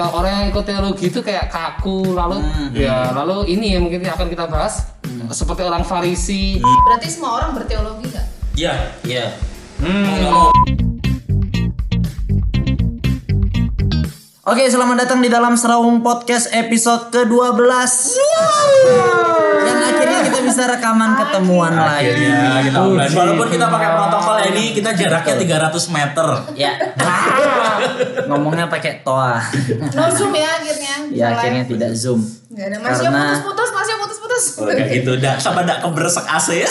[0.00, 2.40] kalau orang yang ikut teologi itu kayak kaku lalu
[2.72, 4.88] ya lalu ini yang mungkin akan kita bahas
[5.28, 6.56] seperti orang Farisi
[6.88, 8.26] Berarti semua orang berteologi nggak?
[8.56, 8.96] Iya.
[9.04, 9.26] Iya.
[10.24, 10.48] Mau.
[14.48, 17.60] Oke, selamat datang di dalam Serawung Podcast episode ke-12.
[19.62, 22.08] Yang akhirnya kita bisa rekaman ketemuan lagi.
[22.08, 23.12] Akhirnya kita offline.
[23.14, 25.34] Walaupun kita pakai protokol ini, kita jaraknya
[25.70, 26.26] 300 meter.
[26.56, 26.72] Ya.
[28.30, 29.42] Ngomongnya pakai toa.
[29.90, 30.94] No zoom ya akhirnya.
[31.10, 32.22] Ya, akhirnya tidak zoom.
[32.50, 32.76] Nggak ada.
[32.78, 34.44] Masih yang Karena- putus-putus, masih yang putus-putus.
[34.54, 35.12] Oh, kayak gitu.
[35.18, 36.70] Dak, sama dak keberesek AC ya.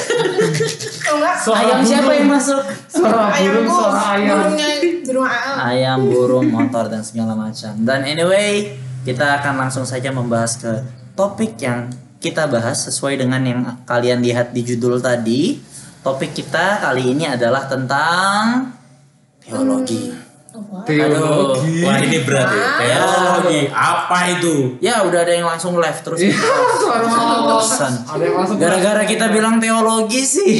[1.03, 2.61] Kalau nggak, Ayam siapa yang masuk?
[2.87, 5.55] suara burung ayamku, suara ayam burungnya di rumah ayam.
[5.59, 7.71] Ayam, burung, motor dan segala macam.
[7.83, 10.71] Dan anyway, kita akan langsung saja membahas ke
[11.13, 15.59] topik yang kita bahas sesuai dengan yang kalian lihat di judul tadi.
[15.99, 18.71] Topik kita kali ini adalah tentang
[19.43, 20.28] teologi.
[20.83, 22.65] Teologi Wah ini berat ya.
[22.77, 23.59] Teologi.
[23.69, 24.53] Apa itu?
[24.79, 26.19] Ya udah ada yang langsung live terus.
[26.19, 26.33] Iya,
[26.81, 27.05] suara
[27.45, 27.93] Bosan.
[28.03, 30.59] ada yang langsung Gara-gara kita bilang teologi sih.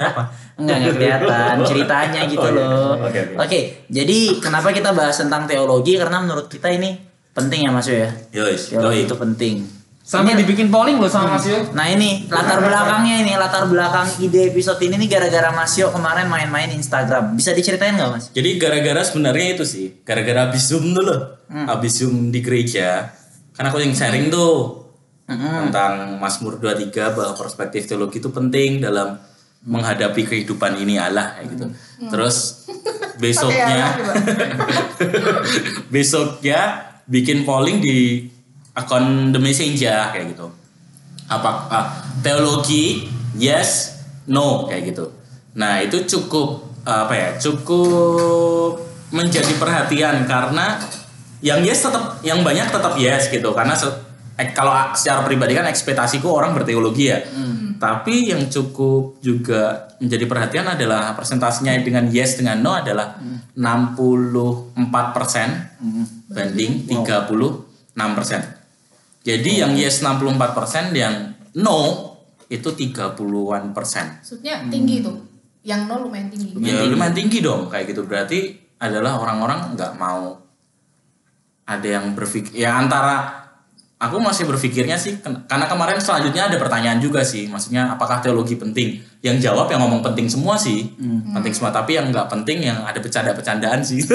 [0.62, 2.60] Enggak enggak kelihatan ceritanya gitu Oh, iya.
[2.60, 2.92] loh.
[3.08, 5.96] Oke, Oke, jadi kenapa kita bahas tentang teologi?
[5.96, 6.92] Karena menurut kita ini
[7.32, 8.10] penting ya Mas Yo ya.
[8.30, 9.08] Teologi yoi.
[9.08, 9.81] itu penting.
[10.02, 14.50] Sampai dibikin polling loh sama Mas Yo Nah ini latar belakangnya ini latar belakang ide
[14.50, 17.38] episode ini nih gara-gara Mas Yo kemarin main-main Instagram.
[17.38, 18.24] Bisa diceritain nggak Mas?
[18.34, 21.16] Jadi gara-gara sebenarnya itu sih, gara-gara habis zoom dulu,
[21.48, 23.14] habis zoom di gereja,
[23.54, 24.82] kan aku yang sharing tuh
[25.30, 29.16] tentang Mazmur 23 bahwa perspektif teologi itu penting dalam
[29.62, 31.66] menghadapi kehidupan ini Allah kayak gitu.
[32.10, 32.36] Terus
[33.22, 33.94] besoknya
[35.94, 36.60] besoknya
[37.06, 38.26] bikin polling di
[38.72, 40.46] akun The Messenger kayak gitu.
[41.26, 41.84] Apa ah,
[42.20, 45.08] teologi yes no kayak gitu.
[45.52, 47.28] Nah, itu cukup apa ya?
[47.36, 48.80] Cukup
[49.12, 50.80] menjadi perhatian karena
[51.44, 53.92] yang yes tetap yang banyak tetap yes gitu karena se-
[54.34, 57.20] eh, kalau secara pribadi kan ekspektasiku orang berteologi ya.
[57.76, 63.18] Tapi yang cukup juga menjadi perhatian adalah presentasinya dengan yes dengan no adalah
[63.58, 64.70] 64%
[66.30, 68.61] banding 36%.
[69.22, 72.12] Jadi yang yes 64%, yang no
[72.52, 74.20] itu 30-an persen.
[74.20, 75.16] Maksudnya tinggi tuh.
[75.64, 76.52] Yang nol lumayan tinggi.
[76.60, 77.38] Ya lumayan tinggi.
[77.40, 78.04] dong kayak gitu.
[78.04, 80.36] Berarti adalah orang-orang nggak mau.
[81.64, 83.46] Ada yang berpikir ya antara
[84.02, 87.46] aku masih berpikirnya sih karena kemarin selanjutnya ada pertanyaan juga sih.
[87.46, 88.98] Maksudnya apakah teologi penting?
[89.22, 90.90] Yang jawab yang ngomong penting semua sih.
[91.30, 94.02] Penting semua tapi yang nggak penting yang ada bercanda-bercandaan sih.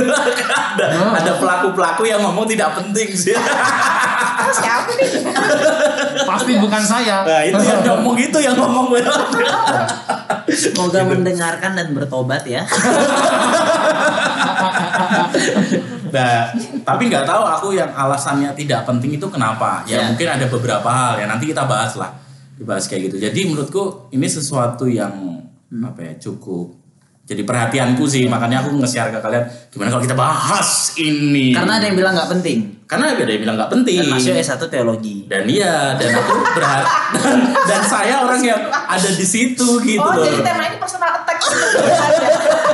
[0.78, 3.34] Ada ada pelaku-pelaku yang ngomong tidak penting sih
[4.18, 5.10] Oh, siapa nih?
[6.26, 8.88] pasti bukan saya nah itu yang ngomong itu yang ngomong
[10.48, 12.64] Semoga mendengarkan dan bertobat ya.
[16.08, 16.56] Nah,
[16.88, 19.84] tapi nggak tahu aku yang alasannya tidak penting itu kenapa.
[19.84, 20.08] Ya, Ya.
[20.08, 22.16] mungkin ada beberapa hal ya nanti kita bahas lah.
[22.56, 23.18] Dibahas kayak gitu.
[23.22, 25.44] Jadi menurutku ini sesuatu yang
[25.84, 26.77] apa ya cukup
[27.28, 31.86] jadi perhatianku sih makanya aku nge-share ke kalian gimana kalau kita bahas ini Karena ada
[31.86, 32.58] yang bilang nggak penting.
[32.84, 35.28] karena ada yang bilang nggak penting Dan Mas Yo S1 teologi.
[35.28, 40.08] dan iya dan aku berharap dan, dan saya orang yang ada di situ gitu Oh,
[40.10, 40.24] loh.
[40.24, 41.36] jadi tema ini personal attack.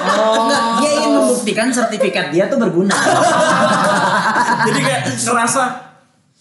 [0.04, 2.94] Enggak, dia ingin membuktikan sertifikat dia tuh berguna.
[4.68, 5.64] jadi kayak ngerasa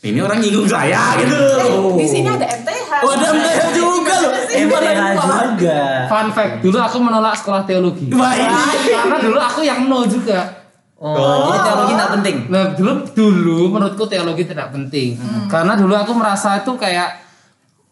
[0.03, 2.82] ini orang nyinggung saya gitu Eh, Di sini ada MTH.
[3.03, 4.33] Oh, ada MTH juga loh.
[4.33, 5.43] Pak?
[5.53, 5.79] juga.
[6.07, 8.49] fun fact dulu aku menolak sekolah teologi Baik.
[8.87, 10.63] karena dulu aku yang no juga
[11.03, 12.37] Oh, jadi teologi nggak penting.
[12.47, 15.19] Nah dulu dulu menurutku teologi tidak penting
[15.51, 17.19] karena dulu aku merasa itu kayak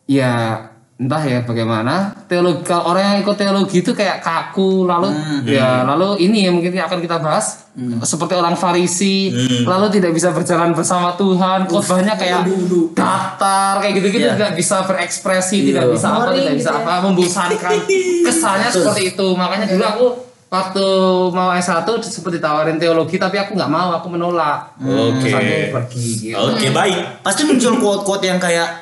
[0.07, 0.70] ya
[1.01, 5.09] entah ya bagaimana teologi kalau orang yang ikut teologi itu kayak kaku lalu
[5.49, 7.65] ya lalu ini yang mungkin akan kita bahas
[8.03, 9.33] seperti orang Farisi
[9.65, 12.45] lalu tidak bisa berjalan bersama Tuhan khotbahnya kayak
[12.93, 14.37] datar kayak gitu-gitu Iya.
[14.37, 15.93] tidak bisa berekspresi tidak Iya.
[15.95, 16.85] bisa apa tidak bisa gitu ya.
[16.85, 17.73] apa membosankan
[18.27, 20.07] kesannya seperti itu makanya dulu aku
[20.51, 20.87] waktu
[21.31, 25.31] mau S1 seperti tawarin teologi tapi aku nggak mau aku menolak Oke.
[25.31, 26.37] Aku pergi gitu.
[26.37, 27.23] Oke, baik.
[27.23, 28.80] Pasti muncul quote-quote yang kayak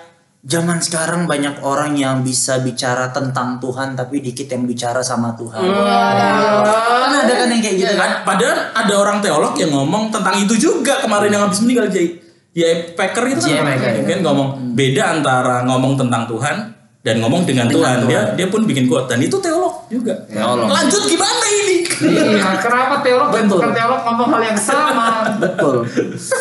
[0.48, 5.60] zaman sekarang banyak orang yang bisa bicara tentang Tuhan tapi dikit yang bicara sama Tuhan.
[5.60, 8.00] Kan ada kan yang kayak gitu kan?
[8.00, 12.16] Kan, padahal ada orang teolog yang ngomong tentang itu juga kemarin yang habis meninggal Jay.
[12.56, 12.96] J.
[12.96, 14.02] Packer itu kan Packer, ya.
[14.08, 16.77] kan ngomong beda antara ngomong tentang Tuhan
[17.08, 17.96] dan ngomong dengan, Dengan Tuhan.
[18.04, 18.36] Dia Tuhan.
[18.36, 20.14] dia pun bikin quote dan itu teolog juga.
[20.28, 20.68] Teolog.
[20.68, 21.76] Lanjut gimana ini?
[21.98, 23.58] Iya, kenapa teolog dan Betul.
[23.58, 25.08] bukan teolog ngomong hal yang sama?
[25.38, 25.86] betul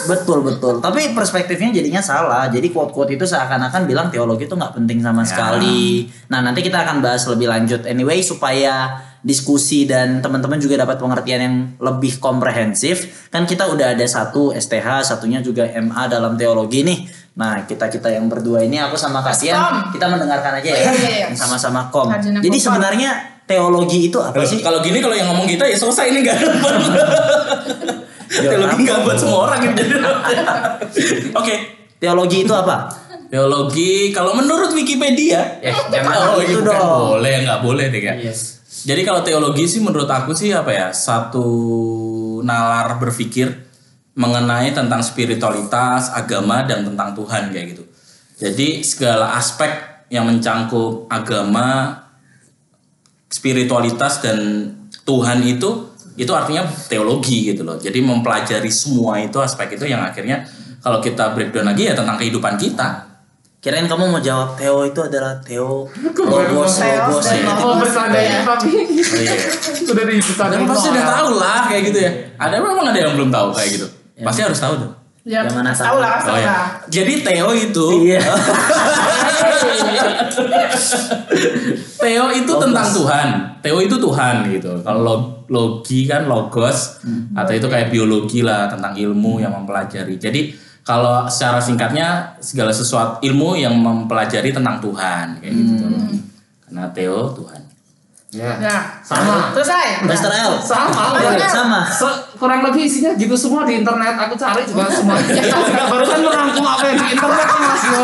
[0.09, 4.73] betul betul tapi perspektifnya jadinya salah jadi quote quote itu seakan-akan bilang teologi itu nggak
[4.73, 10.61] penting sama sekali nah nanti kita akan bahas lebih lanjut anyway supaya diskusi dan teman-teman
[10.61, 16.07] juga dapat pengertian yang lebih komprehensif kan kita udah ada satu STH satunya juga MA
[16.07, 20.67] dalam teologi nih nah kita kita yang berdua ini aku sama Kasian kita mendengarkan aja
[20.67, 21.27] ya Iya, iya, iya.
[21.31, 23.11] sama-sama kom jadi sebenarnya
[23.45, 26.73] teologi itu apa sih Kalau gini kalau yang ngomong kita ya selesai ini nggak dapat.
[28.43, 29.81] Teologi nggak buat semua orang gitu.
[31.39, 31.55] Oke.
[31.97, 32.91] teologi itu apa
[33.27, 37.01] Teologi kalau menurut Wikipedia Eh, jangan oh, gitu bukan dong.
[37.15, 38.15] boleh nggak boleh deh kan.
[38.87, 41.43] Jadi kalau teologi sih menurut aku sih apa ya satu
[42.41, 43.66] nalar berpikir
[44.17, 47.83] mengenai tentang spiritualitas, agama dan tentang Tuhan kayak gitu.
[48.41, 49.69] Jadi segala aspek
[50.09, 51.93] yang mencangkup agama,
[53.29, 54.73] spiritualitas dan
[55.05, 57.77] Tuhan itu itu artinya teologi gitu loh.
[57.77, 60.49] Jadi mempelajari semua itu aspek itu yang akhirnya
[60.81, 63.05] kalau kita breakdown lagi ya tentang kehidupan kita.
[63.57, 67.57] kirain kamu mau jawab Theo itu adalah Theo logos logos dan ya.
[67.57, 69.33] Oh bercandanya tapi iya.
[69.81, 70.61] sudah dibercandain.
[70.61, 72.11] Dan pasti udah tahu lah kayak gitu ya.
[72.37, 73.87] Ada memang ada yang belum tahu kayak gitu.
[74.19, 74.93] Pasti harus tahu dong.
[75.27, 76.47] Ya, Yang mana tahu lah, Oh tahu ya.
[76.47, 76.65] lah.
[76.87, 78.23] Jadi Theo itu iya
[81.97, 83.27] Theo itu tentang Tuhan.
[83.59, 84.71] Theo itu Tuhan gitu.
[84.81, 86.99] Kalau log- logi kan logos
[87.33, 90.15] atau itu kayak biologi lah tentang ilmu yang mempelajari.
[90.15, 96.17] Jadi kalau secara singkatnya segala sesuatu ilmu yang mempelajari tentang Tuhan kayak gitu teologi.
[96.63, 97.61] Karena Theo Tuhan.
[98.27, 98.59] Ya.
[98.59, 99.55] Nah, Sama.
[99.55, 100.03] selesai.
[100.03, 100.59] Master L.
[100.59, 101.15] Sama.
[101.15, 101.47] Ya.
[101.47, 101.79] sama.
[102.35, 104.19] Kurang lebih isinya gitu semua di internet.
[104.19, 105.31] Aku cari juga semuanya
[105.95, 108.03] barusan merangkum apa yang di internet mas yo.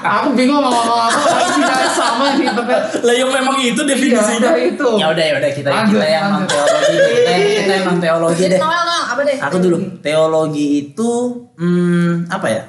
[0.00, 1.20] Aku bingung mau ngomong apa.
[1.44, 3.04] Isinya sama di internet.
[3.04, 4.48] Lah yang memang itu iya definisinya.
[4.48, 4.88] udah itu.
[4.96, 8.60] Ya udah ya udah kita Lanjut, kita yang emang teologi kita, kita emang teologi deh.
[8.64, 9.36] Noel, Noel, apa deh?
[9.44, 9.76] aku dulu.
[10.00, 11.10] Teologi itu
[11.60, 12.62] hmm, apa ya?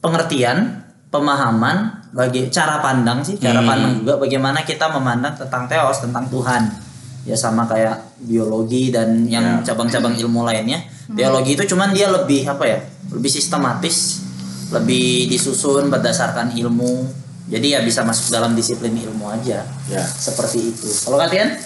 [0.00, 3.68] Pengertian pemahaman bagi cara pandang sih cara Hmm.
[3.68, 6.62] pandang juga bagaimana kita memandang tentang teos tentang Tuhan.
[7.24, 9.72] Ya sama kayak biologi dan yang Ya.
[9.72, 10.78] cabang-cabang ilmu lainnya.
[11.10, 12.78] Teologi itu cuman dia lebih apa ya
[13.10, 14.22] lebih sistematis
[14.70, 17.08] lebih disusun berdasarkan ilmu.
[17.44, 19.66] Jadi ya bisa masuk dalam disiplin ilmu aja.
[19.84, 20.00] Ya.
[20.00, 20.88] seperti itu.
[21.04, 21.56] Kalau kalian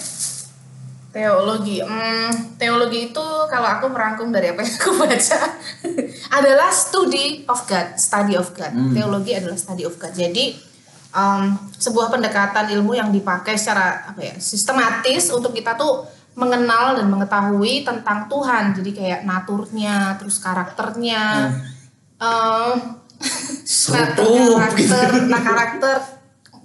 [1.09, 5.39] Teologi, hmm, teologi itu kalau aku merangkum dari apa yang aku baca
[6.37, 8.69] adalah study of God, study of God.
[8.93, 10.13] Teologi adalah study of God.
[10.13, 10.53] Jadi
[11.17, 16.05] um, sebuah pendekatan ilmu yang dipakai secara apa ya sistematis untuk kita tuh
[16.37, 18.77] mengenal dan mengetahui tentang Tuhan.
[18.77, 21.57] Jadi kayak naturnya, terus karakternya,
[22.21, 23.01] um,
[23.97, 25.97] nah, karakter, nah karakter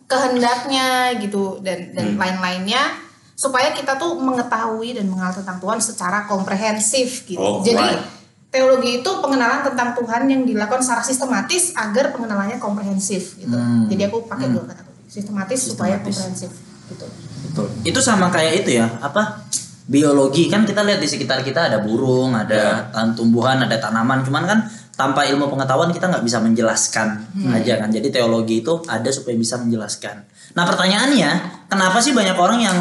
[0.05, 3.04] kehendaknya gitu dan dan lain-lainnya
[3.35, 7.43] supaya kita tuh mengetahui dan mengenal tentang Tuhan secara komprehensif gitu.
[7.43, 8.03] Oh, Jadi right.
[8.49, 13.55] teologi itu pengenalan tentang Tuhan yang dilakukan secara sistematis agar pengenalannya komprehensif gitu.
[13.59, 13.91] Hmm.
[13.91, 14.93] Jadi aku pakai dua kata tadi.
[15.11, 16.15] sistematis, supaya Sistematis.
[16.15, 16.51] komprehensif
[16.91, 17.07] gitu.
[17.51, 17.67] Betul.
[17.83, 19.43] Itu sama kayak itu ya, apa?
[19.85, 24.25] Biologi kan kita lihat di sekitar kita ada burung, ada tan- tumbuhan, ada tanaman.
[24.25, 24.59] Cuman kan
[24.97, 27.21] tanpa ilmu pengetahuan kita nggak bisa menjelaskan
[27.53, 27.93] aja kan.
[27.93, 30.25] Jadi teologi itu ada supaya bisa menjelaskan.
[30.57, 31.31] Nah pertanyaannya,
[31.69, 32.77] kenapa sih banyak orang yang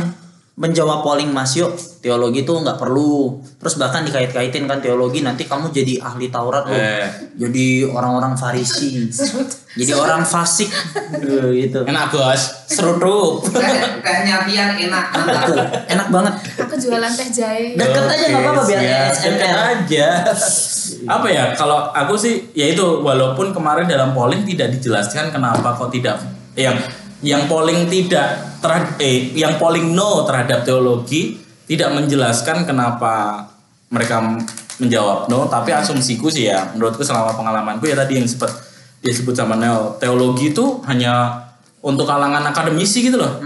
[0.53, 5.73] menjawab polling Mas Yuk teologi itu nggak perlu terus bahkan dikait-kaitin kan teologi nanti kamu
[5.73, 7.09] jadi ahli Taurat loh Eh.
[7.33, 9.09] jadi orang-orang Farisi
[9.73, 10.69] jadi orang fasik
[11.49, 13.49] gitu Enak bos, serutup.
[13.99, 15.57] tehnya Tian enak Betul.
[15.89, 17.73] enak banget Aku jualan teh jahe.
[17.73, 20.07] Deket aja nggak apa-apa biar ya, deket aja.
[21.05, 21.43] Apa ya?
[21.53, 26.21] Kalau aku sih, ya itu walaupun kemarin dalam polling tidak dijelaskan kenapa kok tidak
[26.53, 26.77] yang
[27.23, 33.47] yang polling tidak terhadap eh yang polling no terhadap teologi tidak menjelaskan kenapa
[33.87, 34.19] mereka
[34.77, 38.51] menjawab no tapi asumsiku sih ya menurutku selama pengalamanku ya tadi yang sempat
[38.99, 41.43] dia sebut sama Neo teologi itu hanya
[41.83, 43.43] untuk kalangan akademisi gitu loh.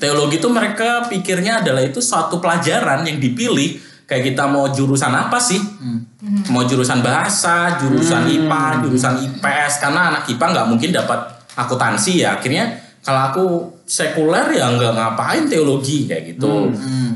[0.00, 3.76] Teologi itu mereka pikirnya adalah itu suatu pelajaran yang dipilih
[4.08, 5.60] kayak kita mau jurusan apa sih?
[6.48, 11.20] Mau jurusan bahasa jurusan IPA jurusan IPS karena anak IPA nggak mungkin dapat
[11.52, 13.44] akuntansi ya akhirnya kalau aku
[13.88, 16.68] sekuler ya nggak ngapain teologi kayak gitu.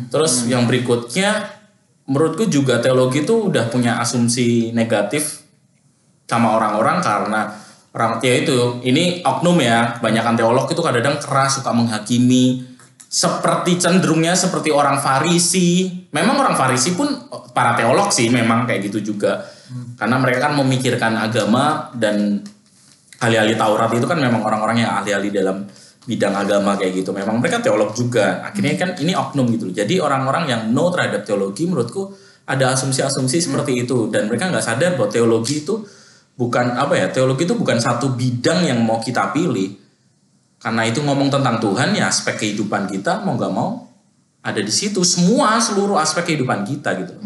[0.08, 1.44] Terus yang berikutnya
[2.08, 5.44] menurutku juga teologi itu udah punya asumsi negatif
[6.24, 7.40] sama orang-orang karena
[7.94, 12.74] orang ya itu ini oknum ya kebanyakan teolog itu kadang-kadang keras suka menghakimi
[13.14, 15.86] seperti cenderungnya seperti orang Farisi.
[16.10, 17.06] Memang orang Farisi pun
[17.54, 19.46] para teolog sih memang kayak gitu juga.
[19.94, 22.42] Karena mereka kan memikirkan agama dan
[23.24, 25.64] ahli-ahli Taurat itu kan memang orang-orang yang ahli-ahli dalam
[26.04, 27.10] bidang agama kayak gitu.
[27.16, 28.44] Memang mereka teolog juga.
[28.44, 29.74] Akhirnya kan ini oknum gitu loh.
[29.74, 32.12] jadi orang-orang yang no terhadap teologi menurutku
[32.44, 34.12] ada asumsi-asumsi seperti itu.
[34.12, 35.80] Dan mereka nggak sadar bahwa teologi itu
[36.36, 39.80] bukan apa ya teologi itu bukan satu bidang yang mau kita pilih.
[40.60, 43.88] Karena itu ngomong tentang Tuhan ya aspek kehidupan kita mau nggak mau
[44.44, 45.00] ada di situ.
[45.00, 47.16] Semua seluruh aspek kehidupan kita gitu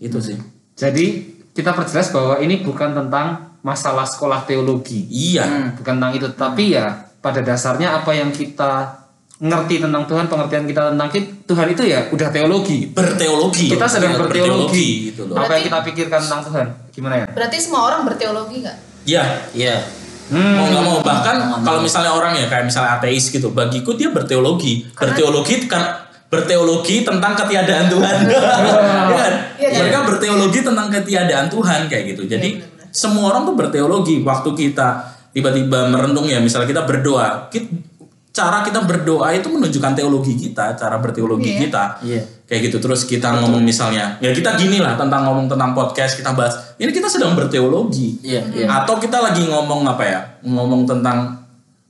[0.00, 0.36] itu sih.
[0.74, 1.06] Jadi
[1.52, 5.04] kita perjelas bahwa ini bukan tentang masalah sekolah teologi.
[5.06, 6.86] iya bukan tentang itu tapi ya
[7.18, 8.96] pada dasarnya apa yang kita
[9.38, 11.08] ngerti tentang Tuhan pengertian kita tentang
[11.42, 15.66] Tuhan itu ya udah teologi berteologi kita sedang Iya, berteologi gitu loh apa yang Berarti-
[15.66, 18.76] kita pikirkan tentang Tuhan gimana ya Berarti semua orang berteologi nggak?
[19.02, 19.76] ya Iya.
[20.28, 20.54] Hmm.
[20.54, 24.86] mau nggak mau bahkan kalau misalnya orang ya kayak misalnya ateis gitu bagiku dia berteologi
[24.90, 28.38] berteologi kan berteologi tentang ketiadaan Tuhan Iya
[29.10, 29.32] kan?
[29.58, 29.78] Iya, iya.
[29.80, 32.79] mereka berteologi tentang ketiadaan Tuhan kayak gitu jadi Iya, benar-benar.
[32.90, 34.88] Semua orang tuh berteologi waktu kita
[35.30, 37.70] tiba-tiba merenung ya misalnya kita berdoa kit-
[38.30, 41.58] cara kita berdoa itu menunjukkan teologi kita cara berteologi Iya.
[41.66, 42.22] kita Iya.
[42.46, 46.30] kayak gitu terus kita ngomong misalnya ya kita gini lah tentang ngomong tentang podcast kita
[46.32, 48.66] bahas ini kita sedang berteologi Iya, iya.
[48.70, 51.42] atau kita lagi ngomong apa ya ngomong tentang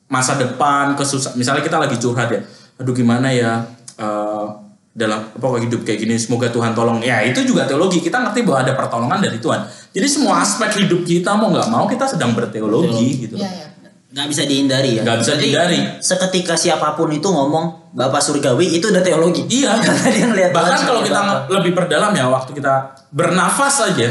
[0.09, 2.41] masa depan kesusah misalnya kita lagi curhat ya
[2.77, 3.61] aduh gimana ya
[3.97, 4.45] eh,
[4.91, 8.59] dalam apa hidup kayak gini semoga Tuhan tolong ya itu juga teologi kita ngerti bahwa
[8.61, 13.09] ada pertolongan dari Tuhan jadi semua aspek hidup kita mau nggak mau kita sedang berteologi
[13.21, 13.67] gitu Iya, iya.
[13.71, 13.91] benar.
[14.11, 15.79] nggak bisa dihindari ya Nggak bisa Berarti dihindari.
[16.01, 19.79] seketika siapa pun itu ngomong bapak surgawi itu udah teologi Iya.
[19.85, 21.31] karena dia ngeliat bahkan Tuhan kalau kita Bapa.
[21.31, 22.75] nge- lebih perdalam ya waktu kita
[23.09, 24.09] bernafas saja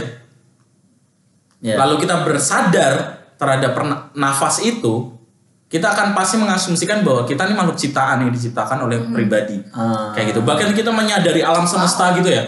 [1.59, 1.75] Ya.
[1.75, 2.93] lalu kita bersadar
[3.35, 3.75] terhadap
[4.13, 5.11] nafas itu
[5.69, 9.61] kita akan pasti mengasumsikan bahwa kita ini makhluk ciptaan yang diciptakan oleh pribadi.
[9.69, 10.09] Ah.
[10.17, 10.41] kayak gitu.
[10.41, 12.41] Bahkan kita menyadari alam semesta gitu ya.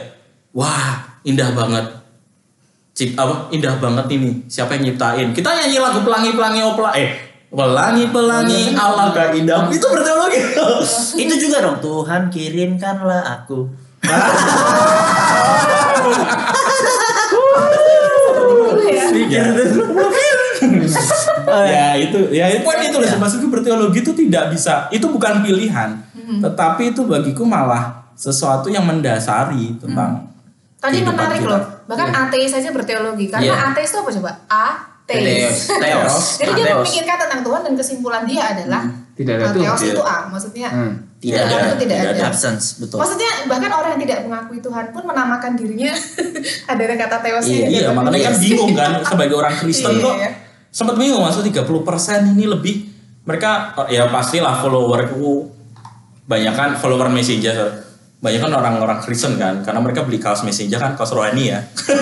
[0.58, 1.86] Wah indah banget.
[2.98, 4.42] Cip, apa indah banget ini.
[4.50, 5.38] Siapa yang nyiptain?
[5.38, 6.98] Kita nyanyi lagu pelangi pelangi opla.
[6.98, 10.42] Eh pelangi pelangi Allah indah itu berteologi.
[11.24, 11.78] Itu juga dong.
[11.78, 13.70] Tuhan kirimkanlah aku.
[19.62, 20.10] Dulu
[20.62, 20.90] ya.
[21.48, 21.60] ya.
[21.66, 25.90] ya itu ya poin itu loh maksudku berteologi itu tidak bisa itu bukan pilihan
[26.40, 30.30] tetapi itu bagiku malah sesuatu yang mendasari tentang
[30.78, 31.52] Tadi kehidupan menarik kita.
[31.52, 31.62] loh.
[31.86, 33.30] Bahkan ateis saja berteologi.
[33.30, 33.70] Karena Iya.
[33.70, 34.32] ateis itu apa coba?
[34.50, 35.70] Ateis.
[35.70, 35.78] Theos.
[35.78, 36.16] Theos.
[36.42, 39.62] Jadi dia memikirkan tentang Tuhan dan kesimpulan dia adalah Tidak ada uh, Tuhan.
[39.68, 40.18] Theos itu A.
[40.28, 40.94] Maksudnya Hmm.
[41.18, 42.22] tidak Tuhan ada itu tidak ada.
[42.28, 45.92] absence betul Maksudnya bahkan orang yang tidak mengakui Tuhan pun menamakan dirinya
[46.74, 47.54] ada kata Theosnya.
[47.54, 48.26] Iya, di iya makanya dia.
[48.26, 50.02] kan bingung kan sebagai orang Kristen Iya.
[50.02, 50.16] kok
[50.72, 51.68] sempat bingung maksud 30%
[52.32, 52.76] ini lebih
[53.22, 53.52] mereka
[53.88, 55.52] ya pastilah followerku
[56.24, 57.84] banyak kan follower messenger.
[58.18, 61.60] Banyak kan orang-orang Kristen kan karena mereka beli kaos messenger kan kaos rohani ya.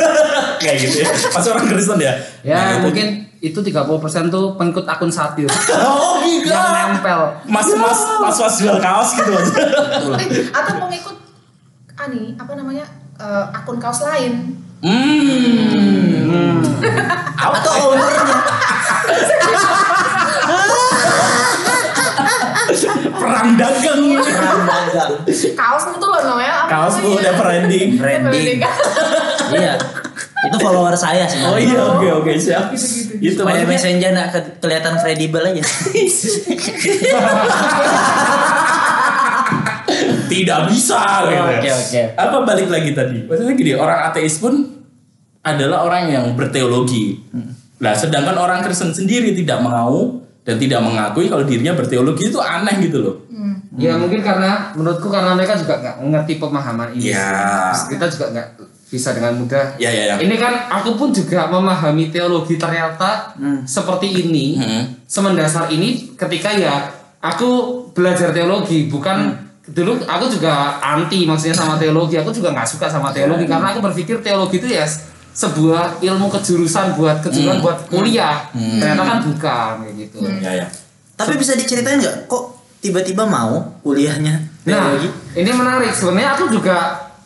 [0.62, 2.14] Kayak gitu ya pasti orang Kristen ya.
[2.42, 3.08] Ya Nah, itu- mungkin
[3.40, 3.88] itu 30%
[4.28, 5.48] tuh pengikut akun satir
[5.80, 6.60] oh yang gila
[6.92, 7.20] nempel.
[7.46, 9.54] Mas-mas mas-mas jual kaos gitu aja
[10.20, 11.16] Eh, atau mengikut
[11.98, 12.84] ani apa namanya
[13.16, 14.60] eh, akun kaos lain.
[14.84, 16.60] hmm.
[17.34, 18.19] Atau ownernya
[23.50, 25.12] perang dagang perang dagang
[25.56, 26.54] Kaos itu loh namanya.
[26.56, 27.16] apa kaos namanya?
[27.16, 28.58] udah branding branding
[29.52, 29.74] iya
[30.40, 34.54] itu follower saya sih oh iya oke oke siap itu supaya maksudnya messenger nggak ke-
[34.60, 35.64] kelihatan kredibel aja
[40.30, 41.42] tidak bisa gitu.
[41.42, 42.02] Oke, oke.
[42.14, 43.26] Apa balik lagi tadi?
[43.26, 44.54] Maksudnya gini, orang ateis pun
[45.42, 47.18] adalah orang yang berteologi.
[47.80, 52.78] Nah, sedangkan orang Kristen sendiri tidak mau dan tidak mengakui kalau dirinya berteologi itu aneh
[52.80, 53.16] gitu loh.
[53.80, 57.72] Ya mungkin karena menurutku karena mereka juga nggak ngerti pemahaman ini Ya.
[57.72, 57.96] sih.
[57.96, 58.48] kita juga nggak
[58.86, 60.16] bisa dengan mudah Ya, ya, ya.
[60.18, 63.32] ini kan aku pun juga memahami teologi ternyata
[63.64, 64.84] seperti ini Hmm.
[65.06, 67.50] semendasar ini ketika ya aku
[67.92, 69.32] belajar teologi bukan
[69.66, 73.80] dulu aku juga anti maksudnya sama teologi aku juga nggak suka sama teologi karena aku
[73.80, 74.84] berpikir teologi itu ya
[75.30, 80.68] sebuah ilmu kejurusan buat kejuruan buat kuliah ternyata kan bukan kayak gitu Ya, ya.
[81.14, 85.92] tapi bisa diceritain nggak kok tiba-tiba mau kuliahnya Nah, teologi ini menarik.
[85.92, 86.78] Sebenarnya aku juga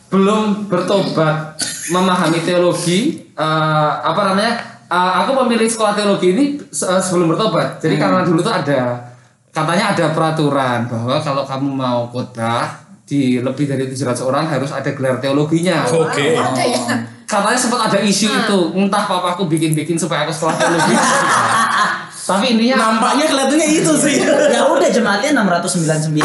[0.08, 1.58] belum bertobat
[1.90, 3.20] memahami teologi.
[3.34, 4.52] eh, apa namanya?
[4.86, 7.82] eh, aku memilih sekolah teologi ini eh, sebelum bertobat.
[7.82, 9.10] Jadi karena dulu tuh ada
[9.50, 14.90] katanya ada peraturan bahwa kalau kamu mau khotbah di lebih dari 700 orang harus ada
[14.94, 15.84] gelar teologinya.
[15.84, 16.34] Oke.
[16.34, 16.96] Ada ya.
[17.24, 20.94] Katanya sempat ada isu itu, entah papaku bikin-bikin supaya aku sekolah teologi.
[22.24, 24.16] Tapi intinya Nampaknya kelihatannya itu sih.
[24.24, 26.24] ya udah jemaatnya 699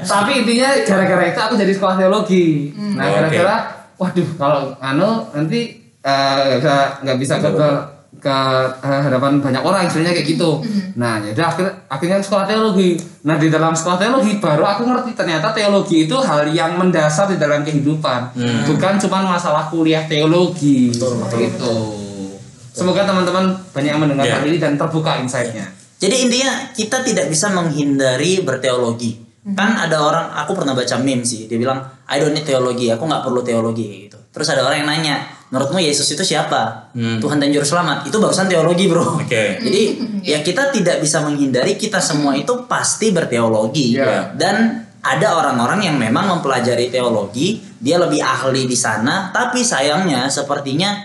[0.00, 2.72] tapi intinya gara-gara itu aku jadi sekolah teologi.
[2.96, 3.14] Nah Oke.
[3.20, 3.56] gara-gara
[4.00, 6.74] waduh kalau anu nanti eh, nggak bisa
[7.04, 7.68] nggak bisa ke ke,
[8.20, 8.36] ke,
[8.80, 10.50] eh, hadapan banyak orang istilahnya kayak gitu.
[10.96, 12.96] Nah jadi akhirnya akhirnya sekolah teologi.
[13.28, 17.36] Nah di dalam sekolah teologi baru aku ngerti ternyata teologi itu hal yang mendasar di
[17.36, 18.34] dalam kehidupan.
[18.66, 20.90] Bukan cuma masalah kuliah teologi.
[20.96, 22.09] Gitu
[22.70, 24.48] semoga teman-teman banyak yang mendengarkan Ya.
[24.48, 25.66] ini dan terbuka insight-nya
[26.00, 29.20] Jadi intinya kita tidak bisa menghindari berteologi.
[29.52, 31.76] Kan ada orang, aku pernah baca meme sih, dia bilang,
[32.08, 34.16] I don't need teologi, aku nggak perlu teologi gitu.
[34.32, 35.16] Terus ada orang yang nanya,
[35.52, 36.88] menurutmu Yesus itu siapa?
[36.96, 38.08] Tuhan dan Juru Selamat.
[38.08, 39.20] Itu barusan teologi bro.
[39.20, 39.44] Oke.
[39.64, 39.82] Jadi
[40.24, 44.00] ya kita tidak bisa menghindari kita semua itu pasti berteologi.
[44.00, 44.32] Iya.
[44.32, 50.96] Dan ada orang-orang yang memang mempelajari teologi, dia lebih ahli di sana, tapi sayangnya sepertinya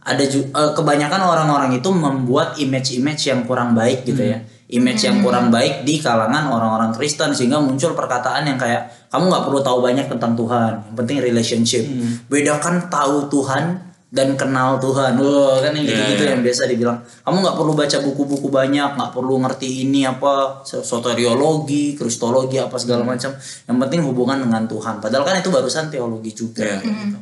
[0.00, 4.40] ada eh, kebanyakan orang-orang itu membuat image-image yang kurang baik gitu ya.
[4.70, 9.44] Image yang kurang baik di kalangan orang-orang Kristen sehingga muncul perkataan yang kayak kamu nggak
[9.50, 11.82] perlu tahu banyak tentang Tuhan, yang penting relationship.
[12.30, 15.18] Bedakan tahu Tuhan dan kenal Tuhan.
[15.18, 16.34] Wah, kan yang gitu-gitu iya.
[16.34, 16.98] yang biasa dibilang.
[17.22, 23.06] Kamu nggak perlu baca buku-buku banyak, nggak perlu ngerti ini apa soteriologi, kristologi apa segala
[23.06, 23.30] macam.
[23.38, 24.98] Yang penting hubungan dengan Tuhan.
[24.98, 26.66] Padahal kan itu barusan teologi juga.
[26.66, 27.18] Kayak gitu.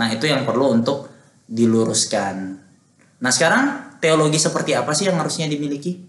[0.00, 1.11] Nah itu yang perlu untuk
[1.52, 2.56] diluruskan.
[3.20, 3.64] Nah sekarang
[4.00, 6.00] teologi seperti apa sih yang harusnya dimiliki,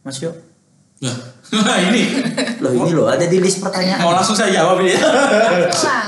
[0.00, 0.30] Mas Yo?
[0.96, 1.12] Nah,
[1.92, 2.08] ini
[2.56, 4.00] Loh ini loh ada di list pertanyaan.
[4.00, 4.96] mau langsung saya jawab ini.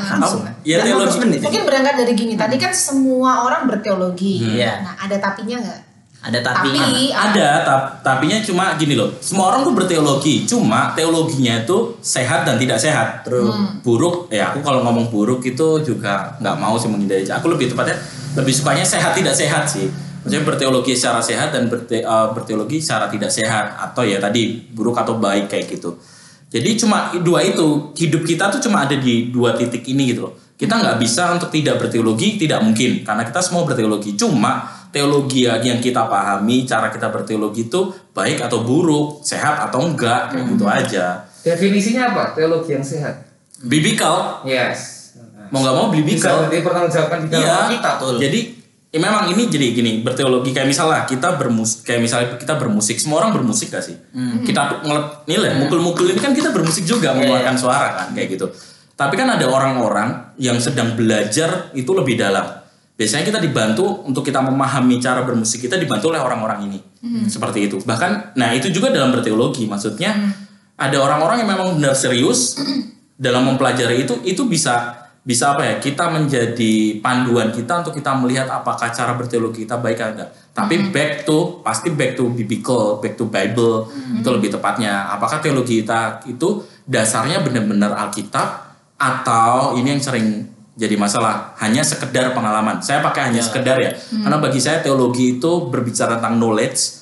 [0.08, 0.48] Langsung.
[0.64, 1.20] Ya, teologi.
[1.20, 1.38] 15 menit.
[1.42, 4.40] Mungkin berangkat dari gini, tadi kan semua orang berteologi.
[4.56, 4.80] Iya.
[4.80, 5.80] Nah, ada tapinya nggak?
[6.18, 6.82] Ada tapinya.
[6.82, 9.12] Tapi Ada, tap- tapinya cuma gini loh.
[9.20, 13.22] Semua orang tuh berteologi, cuma teologinya itu sehat dan tidak sehat.
[13.22, 13.52] True.
[13.84, 17.22] Buruk, ya aku kalau ngomong buruk itu juga nggak mau sih menghindari.
[17.28, 17.94] Aku lebih tepatnya
[18.38, 19.90] lebih sukanya sehat tidak sehat sih.
[20.22, 24.94] Maksudnya berteologi secara sehat dan berte- eh, berteologi secara tidak sehat atau ya tadi buruk
[24.94, 25.98] atau baik kayak gitu.
[26.48, 30.34] Jadi cuma dua itu hidup kita tuh cuma ada di dua titik ini gitu loh.
[30.58, 34.16] Kita nggak bisa untuk tidak berteologi tidak mungkin karena kita semua berteologi.
[34.16, 40.32] Cuma teologi yang kita pahami cara kita berteologi itu baik atau buruk, sehat atau enggak
[40.32, 41.06] kayak gitu aja.
[41.44, 42.34] Definisinya apa?
[42.34, 43.28] Teologi yang sehat.
[43.62, 44.97] Biblical Yes.
[45.48, 46.36] Mau nggak mau Bisa biblical.
[46.46, 47.58] dipertanggungjawabkan di dalam Iya.
[47.72, 47.90] kita.
[48.18, 48.40] Jadi
[48.88, 53.20] ya memang ini jadi gini berteologi kayak misalnya kita bermusik kayak misalnya kita bermusik semua
[53.20, 53.96] orang bermusik gak sih?
[54.42, 58.48] Kita tuh ngelet nilai mukul-mukul ini kan kita bermusik juga mengeluarkan suara kan kayak gitu.
[58.92, 62.48] Tapi kan ada orang-orang yang sedang belajar itu lebih dalam.
[62.94, 66.78] Biasanya kita dibantu untuk kita memahami cara bermusik kita dibantu oleh orang-orang ini.
[67.24, 67.78] Seperti itu.
[67.78, 70.34] Bahkan nah itu juga dalam berteologi maksudnya
[70.74, 72.58] ada orang-orang yang memang benar serius
[73.18, 75.74] dalam mempelajari itu itu bisa bisa apa ya?
[75.78, 80.30] Kita menjadi panduan kita untuk kita melihat apakah cara berteologi kita baik atau enggak.
[80.54, 83.86] Tapi back to pasti back to biblical back to bible
[84.18, 85.06] itu lebih tepatnya.
[85.12, 91.54] Apakah teologi kita itu dasarnya benar-benar alkitab atau ini yang sering jadi masalah?
[91.62, 92.82] Hanya sekedar pengalaman.
[92.82, 93.94] Saya pakai hanya sekedar ya.
[93.94, 96.98] Karena bagi saya teologi itu berbicara tentang knowledge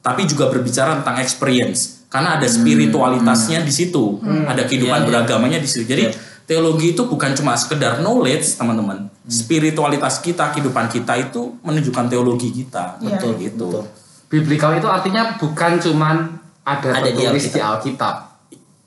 [0.00, 2.08] tapi juga berbicara tentang experience.
[2.10, 4.18] Karena ada spiritualitasnya di situ.
[4.24, 5.08] Ada kehidupan Iya, iya.
[5.08, 5.86] beragamanya di situ.
[5.86, 6.10] Jadi
[6.50, 12.98] teologi itu bukan cuma sekedar knowledge teman-teman spiritualitas kita kehidupan kita itu menunjukkan teologi kita
[12.98, 13.14] Iya.
[13.14, 13.84] betul gitu Betul.
[14.26, 16.16] Biblical itu artinya bukan cuman
[16.62, 17.50] ada, Ada di Alkitab.
[17.50, 18.14] di Alkitab.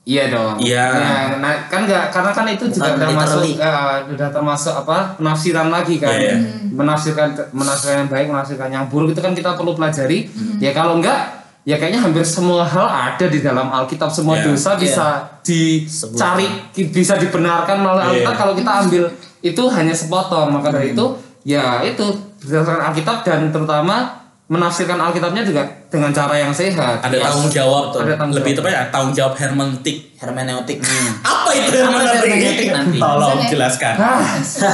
[0.04, 0.56] Iya dong.
[0.56, 0.86] Iya.
[0.88, 3.60] Nah, nah, kan enggak karena kan itu juga Bukan termasuk literally.
[3.60, 4.98] eh, sudah termasuk apa?
[5.16, 6.16] penafsiran lagi kan.
[6.16, 6.36] Iya.
[6.72, 10.32] Menafsirkan menafsirkan yang baik, menafsirkan yang buruk itu kan kita perlu pelajari.
[10.32, 10.64] Hmm.
[10.64, 14.08] Ya kalau enggak ya kayaknya hampir semua hal ada di dalam Alkitab.
[14.08, 14.52] Semua Iya.
[14.52, 15.08] dosa bisa
[15.42, 16.48] dicari,
[16.90, 18.10] bisa dibenarkan melalui Iya.
[18.12, 19.04] Alkitab kalau kita ambil
[19.40, 20.48] itu hanya sepotong.
[20.50, 20.96] Maka dari Hmm.
[20.96, 21.06] itu
[21.44, 22.04] ya itu
[22.40, 27.00] berdasarkan Alkitab dan terutama menafsirkan Alkitabnya juga dengan cara yang sehat.
[27.00, 27.24] ada Yes.
[27.26, 28.00] tanggung jawab Betul.
[28.04, 30.78] Ada tanggung lebih tepatnya tanggung jawab hermeneutik Hermeneutik.
[30.78, 32.98] apa itu Apa itu hermeneutik hermeneutik nanti?
[33.00, 33.50] tolong Bisa, ya?
[33.50, 33.94] jelaskan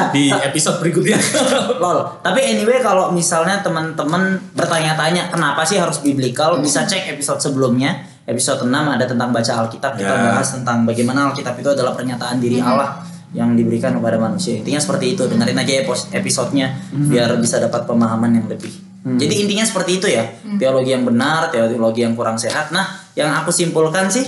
[0.09, 1.17] di episode berikutnya
[1.83, 1.97] Lol.
[2.19, 4.21] Tapi anyway kalau misalnya teman-teman
[4.53, 7.93] bertanya-tanya kenapa sih harus biblical, bisa cek episode sebelumnya.
[8.25, 9.93] Episode 6 ada tentang baca Alkitab.
[9.95, 10.21] Kita Ya.
[10.31, 13.01] bahas tentang bagaimana Alkitab itu adalah pernyataan diri Allah
[13.31, 14.53] yang diberikan kepada manusia.
[14.55, 15.25] Intinya seperti itu.
[15.25, 15.73] Dengerin aja
[16.11, 18.69] episodenya biar bisa dapat pemahaman yang lebih.
[18.99, 20.27] Jadi intinya seperti itu ya.
[20.59, 22.75] Teologi yang benar, teologi yang kurang sehat.
[22.75, 22.83] Nah,
[23.15, 24.27] yang aku simpulkan sih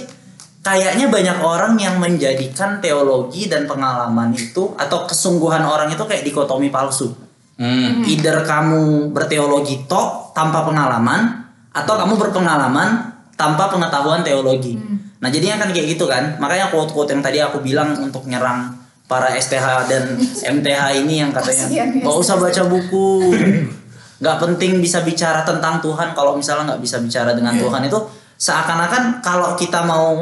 [0.61, 6.71] kayaknya banyak orang yang menjadikan teologi dan pengalaman itu atau kesungguhan orang itu kayak dikotomi
[6.71, 7.11] palsu.
[7.59, 8.01] Hmm.
[8.07, 14.79] Either kamu berteologi tok tanpa pengalaman atau kamu berpengalaman tanpa pengetahuan teologi.
[15.21, 16.39] Nah, jadinya kan kayak gitu kan.
[16.39, 20.15] Makanya quote-quote yang tadi aku bilang untuk nyerang para STH dan
[20.47, 23.19] MTH ini yang katanya ya, nggak usah baca buku.
[24.21, 27.81] nggak penting bisa bicara tentang Tuhan kalau misalnya nggak bisa bicara dengan Tuhan.
[27.89, 27.99] Itu
[28.37, 30.21] seakan-akan kalau kita mau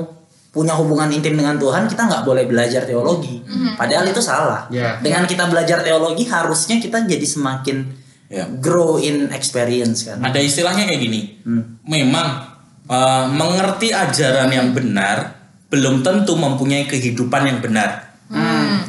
[0.50, 3.44] punya hubungan intim dengan Tuhan kita nggak boleh belajar teologi.
[3.76, 4.66] Padahal itu salah.
[4.72, 4.98] Ya.
[5.04, 8.46] dengan kita belajar teologi harusnya kita jadi semakin Ya.
[8.46, 10.22] grow in experience kan.
[10.22, 11.22] Ada istilahnya kayak gini.
[11.50, 11.82] Hmm.
[11.90, 12.46] memang
[12.86, 15.34] eh, mengerti ajaran yang benar
[15.70, 18.10] belum tentu mempunyai kehidupan yang benar.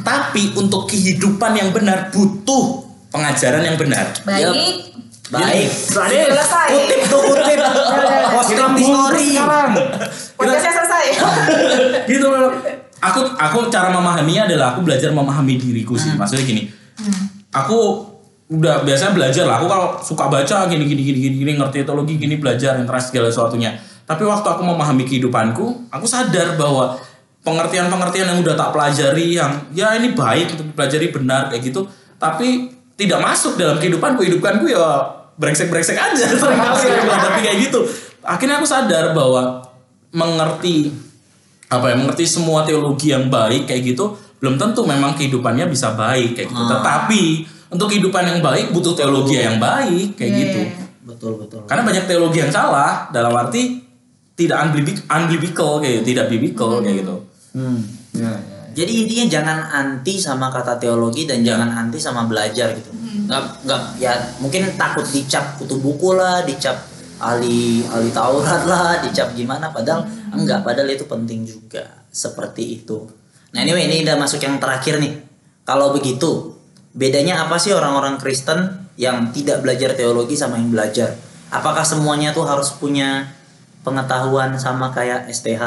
[0.01, 4.13] Tapi untuk kehidupan yang benar butuh pengajaran yang benar.
[4.25, 4.91] Baik
[5.31, 5.71] Baik.
[5.71, 6.27] Sadis.
[6.35, 6.69] Selesai.
[6.75, 7.59] Kutip tuh kutip.
[8.35, 9.27] Posting Kita di story.
[9.31, 9.71] sekarang.
[10.35, 11.05] Podcastnya selesai.
[12.11, 12.53] gitu memang.
[13.01, 16.13] Aku aku cara memahaminya adalah aku belajar memahami diriku sih.
[16.19, 16.63] Maksudnya gini.
[17.55, 18.11] Aku
[18.51, 19.63] udah biasa belajar lah.
[19.63, 23.31] Aku kalau suka baca gini gini gini gini, gini ngerti teologi gini belajar interest segala
[23.31, 23.79] sesuatunya.
[24.05, 26.99] Tapi waktu aku memahami kehidupanku, aku sadar bahwa
[27.47, 31.87] pengertian-pengertian yang udah tak pelajari yang ya ini baik untuk dipelajari benar kayak gitu,
[32.19, 34.27] tapi tidak masuk dalam kehidupanku.
[34.27, 37.81] Kehidupanku ya brengsek-brengsek aja sering kali menghadapi kayak gitu.
[38.21, 39.65] Akhirnya aku sadar bahwa
[40.13, 40.93] mengerti
[41.71, 44.11] apa ya mengerti semua teologi yang baik kayak gitu
[44.43, 46.63] belum tentu memang kehidupannya bisa baik kayak gitu.
[46.69, 47.23] Tetapi
[47.71, 50.61] untuk kehidupan yang baik butuh teologi yang baik kayak Iya, gitu.
[50.61, 50.87] iya, iya.
[51.01, 51.61] Betul betul.
[51.65, 53.81] Karena banyak teologi yang salah dalam arti
[54.37, 57.17] tidak unbiblical, unbiblical kayak tidak biblical kayak gitu.
[57.53, 57.81] Hmm.
[58.17, 58.60] Ya, ya.
[58.71, 62.91] Jadi intinya jangan anti sama kata teologi dan jangan anti sama belajar gitu.
[63.27, 66.79] Nggak nggak ya mungkin takut dicap kutu buku lah, dicap
[67.21, 73.07] ahli ahli Taurat lah, dicap gimana padahal enggak, padahal itu penting juga seperti itu.
[73.51, 75.19] Nah, anyway ini udah masuk yang terakhir nih.
[75.67, 76.55] Kalau begitu,
[76.95, 81.19] bedanya apa sih orang-orang Kristen yang tidak belajar teologi sama yang belajar?
[81.51, 83.27] Apakah semuanya tuh harus punya
[83.83, 85.63] pengetahuan sama kayak STH,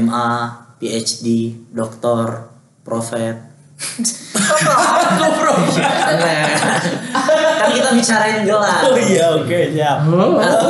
[0.00, 0.30] MA,
[0.80, 2.48] PhD, doktor,
[2.82, 3.36] profet.
[7.60, 8.80] kan kita bicarain gelar.
[8.96, 10.04] iya oke siap.
[10.08, 10.68] Atau,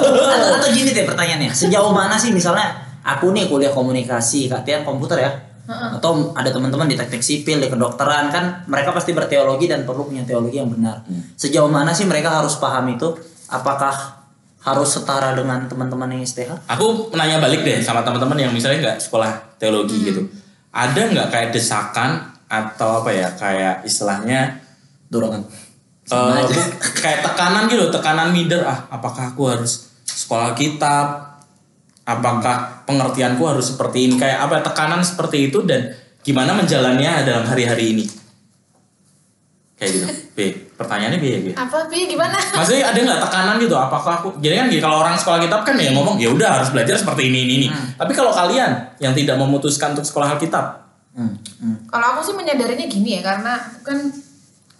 [0.59, 2.75] atau gini deh pertanyaannya, sejauh mana sih misalnya
[3.07, 5.31] aku nih kuliah komunikasi, Kak Tian komputer ya?
[5.70, 10.27] Atau ada teman-teman di teknik sipil, di kedokteran kan mereka pasti berteologi dan perlu punya
[10.27, 11.07] teologi yang benar.
[11.38, 13.14] Sejauh mana sih mereka harus paham itu?
[13.46, 14.19] Apakah
[14.61, 16.53] harus setara dengan teman-teman yang STH?
[16.68, 20.20] Aku menanya balik deh sama teman-teman yang misalnya nggak sekolah teologi gitu.
[20.70, 24.61] Ada nggak kayak desakan atau apa ya kayak istilahnya
[25.09, 25.42] Dorongan.
[26.11, 31.31] eh, bu- kayak tekanan gitu, tekanan minder ah apakah aku harus sekolah kitab?
[32.03, 34.14] Apakah pengertianku harus seperti ini?
[34.18, 38.05] Kayak apa tekanan seperti itu dan gimana menjalannya dalam hari-hari ini?
[39.79, 40.07] Kayak gitu.
[40.35, 40.38] B,
[40.80, 41.46] pertanyaannya B ya B.
[41.52, 42.40] Apa Bi gimana?
[42.56, 43.76] Maksudnya ada nggak tekanan gitu?
[43.76, 46.72] Apakah aku jadi kan gini, kalau orang sekolah kitab kan ya ngomong ya udah harus
[46.72, 47.68] belajar seperti ini ini ini.
[48.00, 51.34] Tapi kalau kalian yang tidak memutuskan untuk sekolah Alkitab, Hmm.
[51.58, 51.76] Hmm.
[51.90, 53.98] Kalau aku sih menyadarinya gini ya karena kan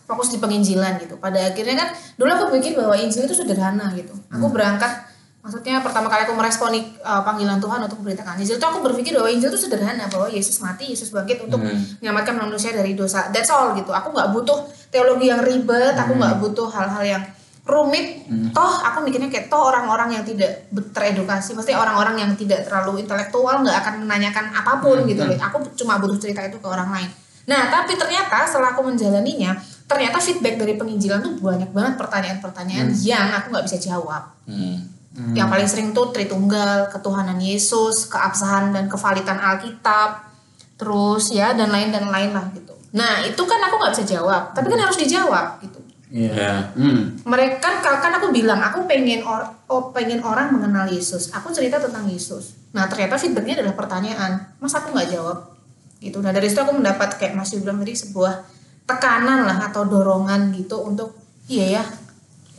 [0.07, 1.19] fokus di penginjilan gitu.
[1.19, 4.15] Pada akhirnya kan dulu aku pikir bahwa Injil itu sederhana gitu.
[4.31, 5.10] Aku berangkat
[5.41, 9.33] maksudnya pertama kali aku meresponi uh, panggilan Tuhan untuk memberitakan Injil itu aku berpikir bahwa
[9.33, 13.33] Injil itu sederhana bahwa Yesus mati, Yesus bangkit untuk menyelamatkan manusia dari dosa.
[13.33, 13.89] That's all gitu.
[13.89, 17.23] Aku nggak butuh teologi yang ribet, aku nggak butuh hal-hal yang
[17.65, 18.29] rumit.
[18.53, 23.65] Toh aku mikirnya kayak toh orang-orang yang tidak teredukasi, pasti orang-orang yang tidak terlalu intelektual
[23.65, 25.37] nggak akan menanyakan apa pun gitu loh.
[25.41, 27.09] Aku cuma butuh cerita itu ke orang lain.
[27.49, 29.57] Nah, tapi ternyata setelah aku menjalaninya,
[29.89, 34.23] ternyata feedback dari penginjilan tuh banyak banget pertanyaan-pertanyaan yang aku nggak bisa jawab.
[34.47, 40.31] hmm, Yang paling sering tuh Tritunggal, ketuhanan Yesus, keabsahan dan kevalitan Alkitab,
[40.79, 42.73] terus ya dan lain dan lain lah gitu.
[42.95, 45.81] Nah itu kan aku nggak bisa jawab, tapi kan harus dijawab gitu.
[46.11, 47.23] ya, Hmm.
[47.23, 51.31] Mereka kan kan aku bilang aku pengen or, oh, pengen orang mengenal Yesus.
[51.31, 52.59] Aku cerita tentang Yesus.
[52.75, 55.55] Nah ternyata feedbacknya adalah pertanyaan, mas aku nggak jawab
[56.03, 56.19] gitu.
[56.19, 58.43] Nah dari situ aku mendapat kayak Mas bilang tadi sebuah
[58.89, 61.15] tekanan lah atau dorongan gitu untuk
[61.47, 61.85] iya ya.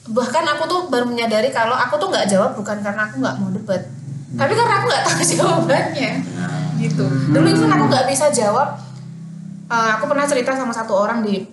[0.10, 3.54] Bahkan aku tuh baru menyadari kalau aku tuh nggak jawab bukan karena aku nggak mau
[3.54, 3.82] debat,
[4.34, 6.12] tapi karena aku nggak tahu jawabannya
[6.82, 7.06] gitu.
[7.06, 8.82] Dulu itu kan aku nggak bisa jawab.
[9.72, 11.48] Eh, aku pernah cerita sama satu orang di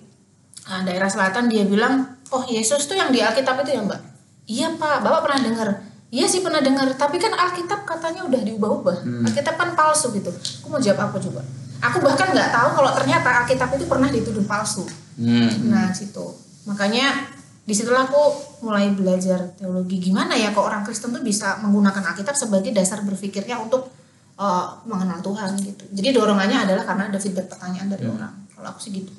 [0.67, 2.03] uh, daerah selatan dia bilang,
[2.35, 4.01] oh Yesus tuh yang di Alkitab itu ya mbak?
[4.49, 5.69] Iya pak, bapak pernah dengar?
[6.09, 8.97] Iya sih pernah dengar, tapi kan Alkitab katanya udah diubah-ubah.
[9.29, 10.33] Alkitab kan palsu gitu.
[10.59, 11.41] Aku mau jawab apa coba?
[11.79, 14.83] Aku bahkan nggak tahu kalau ternyata Alkitab itu pernah dituduh palsu.
[15.15, 16.33] hmm, Nah situ,
[16.67, 17.29] makanya
[17.69, 18.23] di situlah aku
[18.65, 23.61] mulai belajar teologi gimana ya kok orang Kristen tuh bisa menggunakan Alkitab sebagai dasar berpikirnya
[23.61, 23.93] untuk
[24.41, 25.85] uh, mengenal Tuhan gitu.
[25.93, 28.33] Jadi dorongannya adalah karena ada feedback pertanyaan dari orang.
[28.57, 29.13] Kalau aku sih gitu.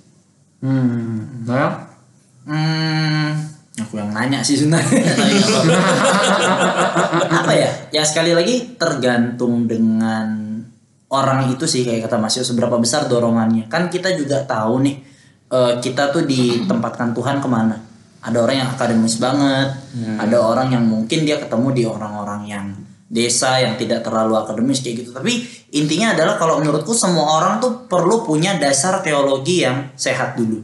[0.66, 1.46] Hmm.
[1.46, 1.90] Well,
[2.48, 3.36] Hmm,
[3.76, 5.04] aku yang nanya sih sebenarnya.
[7.38, 7.70] apa ya?
[7.92, 10.58] Ya sekali lagi tergantung dengan
[11.12, 13.68] orang itu sih kayak kata Mas Yo seberapa besar dorongannya.
[13.68, 14.96] Kan kita juga tahu nih
[15.52, 17.76] eh, kita tuh ditempatkan Tuhan ke mana.
[18.20, 19.68] Ada orang yang akademis banget,
[20.20, 22.66] ada orang yang mungkin dia ketemu di orang-orang yang
[23.10, 25.10] desa yang tidak terlalu akademis kayak gitu.
[25.16, 25.42] Tapi
[25.74, 30.62] intinya adalah kalau menurutku semua orang tuh perlu punya dasar teologi yang sehat dulu.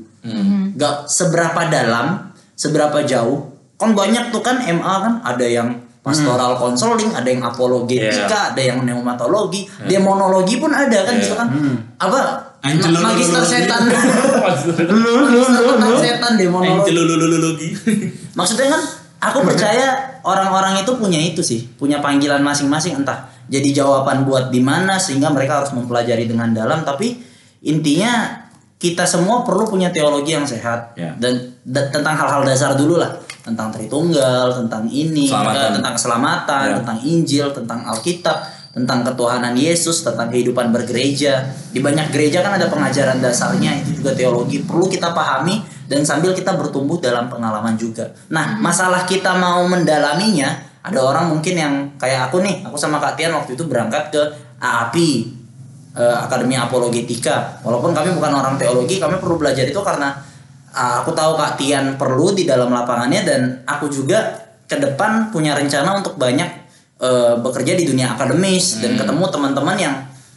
[0.77, 3.51] Nggak seberapa dalam, seberapa jauh.
[3.77, 8.79] Kan banyak tuh kan MA kan ada yang pastoral konseling, ada yang apologetika, ada yang
[8.79, 11.49] pneumatologi, demonologi pun ada kan misalkan.
[11.99, 13.23] Apa Angelologi.
[13.23, 13.83] magister setan,
[14.89, 15.97] lu lu lu magister lu.
[15.99, 17.69] setan demonologi.
[18.33, 18.83] Maksudnya kan
[19.23, 24.59] aku percaya orang-orang itu punya itu sih, punya panggilan masing-masing entah jadi jawaban buat di
[24.59, 27.23] mana sehingga mereka harus mempelajari dengan dalam tapi
[27.63, 28.43] intinya
[28.77, 31.15] kita semua perlu punya teologi yang sehat Ya.
[31.17, 35.71] dan da- tentang hal-hal dasar dulu lah tentang Tritunggal, tentang ini, Keselamatan.
[35.79, 36.75] tentang keselamatan, Ya.
[36.83, 38.37] tentang Injil, tentang Alkitab,
[38.77, 41.49] tentang ketuhanan Yesus, tentang kehidupan bergereja.
[41.73, 46.37] Di banyak gereja kan ada pengajaran dasarnya itu juga teologi perlu kita pahami dan sambil
[46.37, 48.13] kita bertumbuh dalam pengalaman juga.
[48.29, 53.17] Nah, masalah kita mau mendalaminya, ada orang mungkin yang kayak aku nih, aku sama Kak
[53.17, 54.23] Tian waktu itu berangkat ke
[54.61, 55.11] AAPI,
[55.97, 57.65] eh, Akademi Apologetika.
[57.65, 60.13] Walaupun kami bukan orang teologi, kami perlu belajar itu karena
[60.77, 64.37] uh, aku tahu Kak Tian perlu di dalam lapangannya dan aku juga
[64.69, 66.66] ke depan punya rencana untuk banyak
[67.01, 69.95] uh, bekerja di dunia akademis dan ketemu teman-teman yang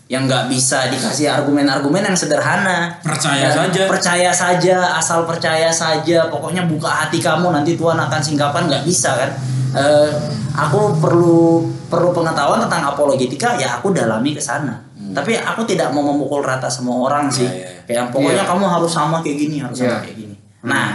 [0.10, 2.98] yang nggak bisa dikasih argumen-argumen yang sederhana.
[3.06, 3.82] Percaya Dan saja.
[3.86, 6.26] Percaya saja, asal percaya saja.
[6.34, 9.30] Pokoknya buka hati kamu nanti Tuhan akan singkapan nggak bisa kan?
[9.78, 10.10] Eh,
[10.58, 14.82] aku perlu perlu pengetahuan tentang apologetika ya aku dalami ke sana.
[15.14, 17.46] Tapi aku tidak mau memukul rata semua orang sih.
[17.46, 17.54] Hmm.
[17.54, 17.82] Ya, ya, ya.
[17.86, 18.50] Kayak pokoknya Iya.
[18.50, 20.00] kamu harus sama kayak gini, harus sama Iya.
[20.10, 20.36] kayak gini.
[20.66, 20.86] Nah,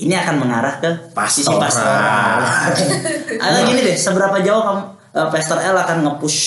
[0.00, 0.88] ini akan mengarah ke
[1.28, 1.60] sisi Pastoral.
[1.60, 2.40] pastoral.
[3.44, 4.82] Atau gini deh, seberapa jauh kamu
[5.12, 6.38] eh, Pastor L akan nge-push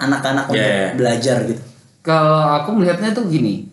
[0.00, 0.90] anak-anak untuk Iya, iya.
[0.96, 1.62] belajar gitu?
[2.04, 3.70] Kalau aku melihatnya tuh gini,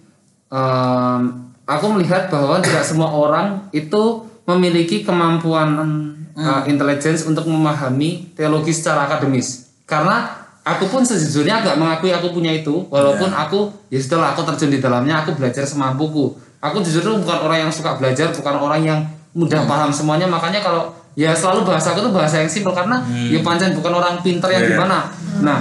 [0.48, 1.22] em,
[1.68, 5.78] aku melihat bahwa tidak semua orang itu memiliki kemampuan
[6.36, 9.72] uh, intelligence untuk memahami teologi secara akademis.
[9.86, 10.28] Karena
[10.64, 14.80] aku pun sejujurnya agak mengakui aku punya itu, walaupun aku ya setelah aku terjun di
[14.80, 16.36] dalamnya, aku belajar semampuku.
[16.62, 19.00] Aku jujur tuh bukan orang yang suka belajar, bukan orang yang
[19.34, 20.30] mudah paham semuanya.
[20.30, 24.15] Makanya kalau ya selalu bahasa aku tuh bahasa yang simpel karena ya pancen bukan orang
[24.19, 24.71] pinter yang Iya.
[24.76, 24.97] gimana.
[25.39, 25.60] Nah,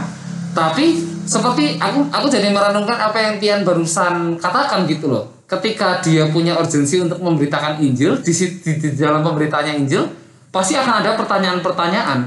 [0.50, 5.24] tapi seperti aku aku jadi merenungkan apa yang Tian barusan katakan gitu loh.
[5.44, 10.06] Ketika dia punya urgensi untuk memberitakan Injil di, di, di dalam pemberitaannya Injil,
[10.48, 12.18] pasti akan ada pertanyaan-pertanyaan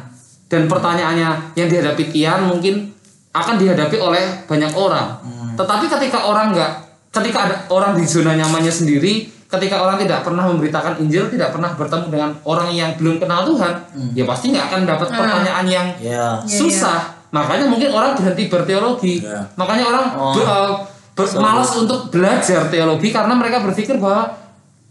[0.46, 2.92] dan pertanyaannya yang dihadapi Tian mungkin
[3.32, 5.24] akan dihadapi oleh banyak orang.
[5.56, 6.72] Tetapi ketika orang nggak,
[7.12, 11.72] ketika ada orang di zona nyamannya sendiri, ketika orang tidak pernah memberitakan Injil, tidak pernah
[11.72, 13.74] bertemu dengan orang yang belum kenal Tuhan,
[14.12, 16.42] ya pasti nggak akan dapat pertanyaan yang Ya.
[16.42, 17.14] susah.
[17.30, 19.22] Makanya mungkin orang berhenti berteologi.
[19.22, 19.42] Ya.
[19.54, 20.34] Makanya orang Oh.
[20.36, 20.72] uh,
[21.14, 24.34] ber- malas untuk belajar teologi karena mereka berpikir bahwa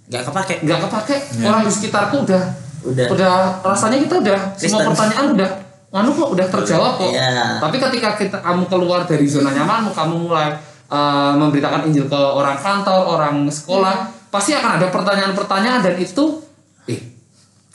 [0.07, 0.55] Gak kepake.
[0.61, 2.42] nggak kepake orang di sekitarku udah
[2.83, 3.07] Udah.
[3.09, 4.90] udah rasanya kita udah semua Kristen.
[4.90, 5.51] pertanyaan udah
[5.92, 7.11] anu kok udah terjawab kok.
[7.11, 7.59] Iya.
[7.59, 10.51] Tapi ketika kita kamu keluar dari zona nyamanmu, kamu mulai
[10.88, 16.40] uh, memberitakan Injil ke orang kantor, orang sekolah, pasti akan ada pertanyaan-pertanyaan dan itu
[16.88, 17.12] eh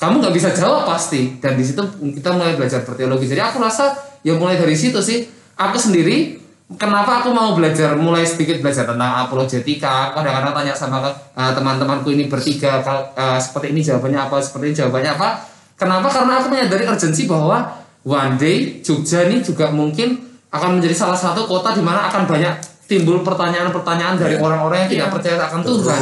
[0.02, 1.38] kamu nggak bisa jawab pasti.
[1.38, 1.86] Dan di situ
[2.18, 3.30] kita mulai belajar berteologi.
[3.30, 3.94] Jadi aku rasa
[4.26, 5.30] ya mulai dari situ sih.
[5.58, 6.42] Aku sendiri
[6.76, 10.18] kenapa aku mau belajar mulai sedikit belajar tentang apologetika?
[10.18, 15.12] Kadang-kadang tanya sama uh, teman-temanku ini bertiga uh, seperti ini jawabannya apa seperti ini jawabannya
[15.14, 15.30] apa.
[15.78, 16.10] Kenapa?
[16.10, 21.46] Karena aku menyadari urgensi bahwa one day Jogja ini juga mungkin akan menjadi salah satu
[21.46, 25.14] kota di mana akan banyak timbul pertanyaan-pertanyaan dari orang-orang yang tidak Iya.
[25.14, 26.02] percaya akan Tuhan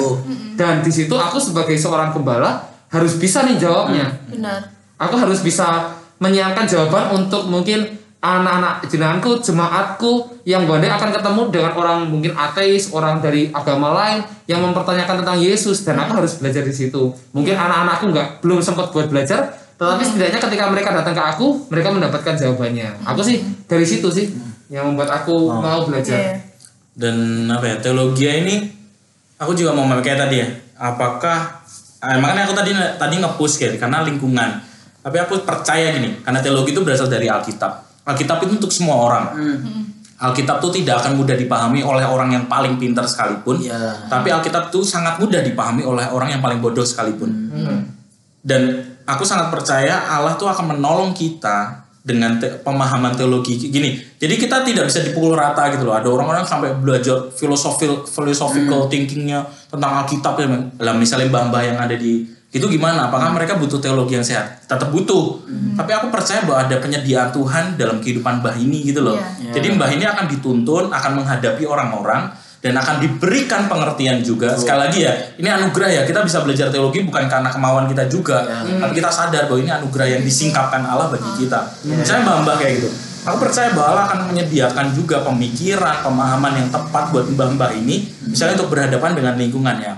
[0.55, 2.61] dan di situ aku sebagai seorang gembala
[2.93, 4.61] harus bisa nih jawabnya Benar.
[4.95, 7.83] aku harus bisa menyiapkan jawaban untuk mungkin
[8.25, 14.25] anak-anak jenenganku, jemaatku yang bandai akan ketemu dengan orang mungkin ateis, orang dari agama lain
[14.49, 17.13] yang mempertanyakan tentang Yesus dan aku harus belajar di situ.
[17.37, 21.93] Mungkin anak-anakku nggak belum sempat buat belajar, tetapi setidaknya ketika mereka datang ke aku, mereka
[21.93, 23.05] mendapatkan jawabannya.
[23.05, 24.33] Aku sih dari situ sih
[24.73, 26.41] yang membuat aku mau belajar.
[26.95, 28.55] Dan apa ya teologi ini
[29.35, 30.47] aku juga mau kayak tadi ya
[30.79, 31.59] apakah
[31.99, 34.49] eh, makanya aku tadi tadi ngepush kayak karena lingkungan.
[35.05, 38.03] Tapi aku percaya gini karena teologi itu berasal dari Alkitab.
[38.07, 39.25] Alkitab itu untuk semua orang.
[40.15, 44.07] Alkitab itu tidak akan mudah dipahami oleh orang yang paling pintar sekalipun Iya.
[44.07, 47.29] tapi Alkitab itu sangat mudah dipahami oleh orang yang paling bodoh sekalipun.
[48.39, 48.61] Dan
[49.05, 53.97] aku sangat percaya Allah tuh akan menolong kita dengan te- pemahaman teologi gini.
[54.21, 55.97] Jadi kita tidak bisa dipukul rata gitu loh.
[55.97, 59.41] Ada orang-orang sampai belajar filosofi philosophical thinkingnya
[59.73, 60.47] tentang Alkitab ya.
[60.85, 63.11] Lah misalnya mbah-mbah yang ada di itu gimana?
[63.11, 64.63] Apakah mereka butuh teologi yang sehat?
[64.69, 65.43] Tetap butuh.
[65.75, 69.19] Tapi aku percaya bahwa ada penyediaan Tuhan dalam kehidupan mbah ini gitu loh.
[69.19, 69.59] Iya.
[69.59, 72.31] Jadi mbah ini akan dituntun, akan menghadapi orang-orang
[72.65, 74.57] dan akan diberikan pengertian juga.
[74.57, 76.01] Sekali lagi ya, ini anugerah ya.
[76.01, 80.17] Kita bisa belajar teologi bukan karena kemauan kita juga, tapi kita sadar bahwa ini anugerah
[80.17, 81.61] yang disingkapkan Allah bagi kita.
[81.85, 82.89] Misalnya mbah-mbah kayak gitu.
[83.29, 88.57] Aku percaya bahwa Allah akan menyediakan juga pemikiran, pemahaman yang tepat buat mbah-mbah ini, misalnya
[88.57, 89.93] untuk berhadapan dengan lingkungannya.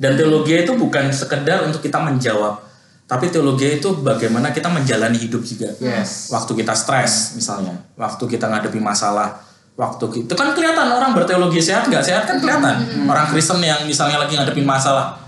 [0.00, 2.60] Dan teologi itu bukan sekedar untuk kita menjawab,
[3.04, 5.72] tapi teologi itu bagaimana kita menjalani hidup juga.
[5.80, 6.32] Yes.
[6.32, 9.45] Waktu kita stres misalnya, waktu kita ngadepi masalah,
[9.76, 13.06] waktu itu kan kelihatan orang berteologi sehat nggak sehat kan kelihatan.
[13.06, 15.20] Orang Kristen yang misalnya lagi ngadepin masalah,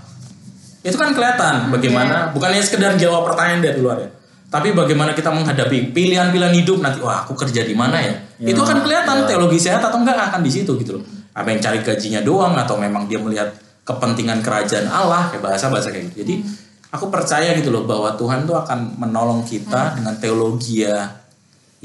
[0.81, 4.09] itu kan kelihatan bagaimana bukannya sekedar jawab pertanyaan dari luar ya
[4.49, 8.81] tapi bagaimana kita menghadapi pilihan-pilihan hidup nanti wah aku kerja di mana ya, itu akan
[8.81, 11.05] kelihatan teologi sehat atau enggak akan di situ gitu loh.
[11.37, 13.53] Apa yang cari gajinya doang atau memang dia melihat
[13.85, 16.25] kepentingan kerajaan Allah kayak bahasa bahasa kayak gitu.
[16.25, 16.35] Jadi
[16.89, 21.13] aku percaya gitu loh bahwa Tuhan tuh akan menolong kita dengan teologi ya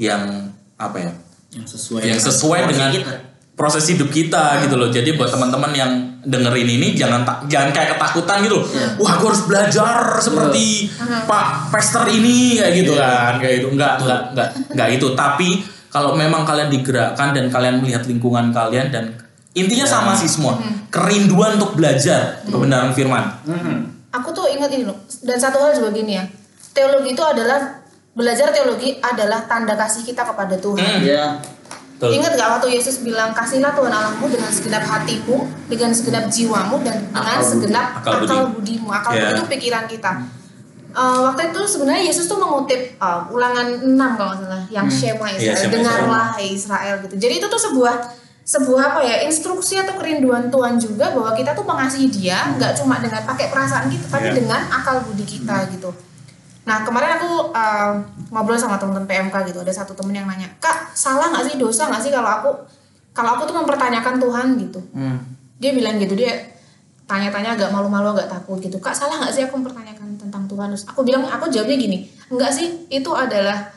[0.01, 0.49] yang
[0.81, 1.11] apa ya
[1.55, 3.11] yang sesuai yang sesuai dengan kita.
[3.55, 4.91] proses hidup kita gitu loh.
[4.91, 5.91] Jadi buat teman-teman yang
[6.21, 8.59] dengerin ini jangan tak- jangan kayak ketakutan gitu.
[8.59, 8.67] loh.
[8.99, 10.91] Wah, gue harus belajar seperti
[11.23, 15.07] Pak Pester ini kayak gitu kan, kayak itu enggak enggak enggak enggak itu.
[15.15, 15.49] Tapi
[15.87, 19.15] kalau memang kalian digerakkan dan kalian melihat lingkungan kalian dan
[19.55, 20.59] intinya sama sih semua.
[20.91, 23.23] Kerinduan untuk belajar kebenaran firman.
[24.11, 24.99] Aku tuh ingat ini loh.
[25.23, 26.27] Dan satu hal gini ya.
[26.75, 27.84] Teologi itu adalah
[28.15, 30.79] belajar teologi adalah tanda kasih kita kepada Tuhan.
[30.79, 31.03] Hmm.
[31.03, 31.25] ya
[31.95, 32.11] Betul.
[32.11, 37.07] Ingat gak waktu Yesus bilang kasihlah Tuhan Allahmu dengan segenap hatimu, dengan segenap jiwamu dan
[37.07, 37.47] dengan Akal budi.
[37.47, 38.27] segenap Akal budi.
[38.27, 38.87] akal budimu.
[38.91, 39.19] Akal Ya.
[39.21, 40.11] budi itu pikiran kita.
[40.91, 45.23] Eh, waktu itu sebenarnya Yesus tuh mengutip eh, ulangan 6 kalau nggak salah yang Shema
[45.29, 47.15] Iya, Israel, Shema dengarlah hai Israel gitu.
[47.15, 47.95] Jadi itu tuh sebuah
[48.45, 52.99] sebuah apa ya instruksi atau kerinduan Tuhan juga bahwa kita tuh mengasihi Dia nggak cuma
[52.99, 54.35] dengan pakai perasaan kita tapi Iya.
[54.35, 55.95] dengan akal budi kita gitu.
[56.65, 57.93] Nah kemarin aku uh,
[58.33, 61.55] ngobrol sama temen-temen PMK gitu, ada satu temen yang nanya, kak salah nggak sih?
[61.61, 62.49] Dosa nggak sih kalau aku
[63.13, 64.47] kalau aku tuh mempertanyakan Tuhan?
[64.57, 64.79] Gitu.
[64.97, 65.21] Hmm.
[65.61, 66.17] Dia bilang gitu.
[66.17, 66.33] Dia
[67.05, 70.73] tanya-tanya agak malu-malu agak takut gitu, kak salah nggak sih aku mempertanyakan tentang Tuhan?
[70.73, 73.69] Terus aku bilang aku jawabnya gini, enggak sih itu adalah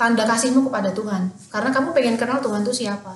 [0.00, 3.12] tanda kasihmu kepada Tuhan, karena kamu pengen kenal Tuhan tuh siapa.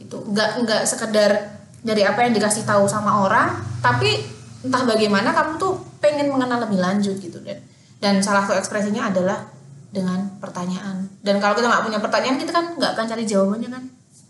[0.00, 3.52] Itu nggak nggak sekedar dari apa yang dikasih tahu sama orang,
[3.84, 4.16] tapi
[4.64, 7.60] entah bagaimana kamu tuh pengen mengenal lebih lanjut gitu dan
[8.00, 9.44] dan salah satu ekspresinya adalah
[9.92, 11.04] dengan pertanyaan.
[11.20, 13.84] Dan kalau kita nggak punya pertanyaan kita kan nggak akan cari jawabannya kan?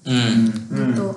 [0.05, 0.51] Hmm.
[0.73, 1.09] gitu.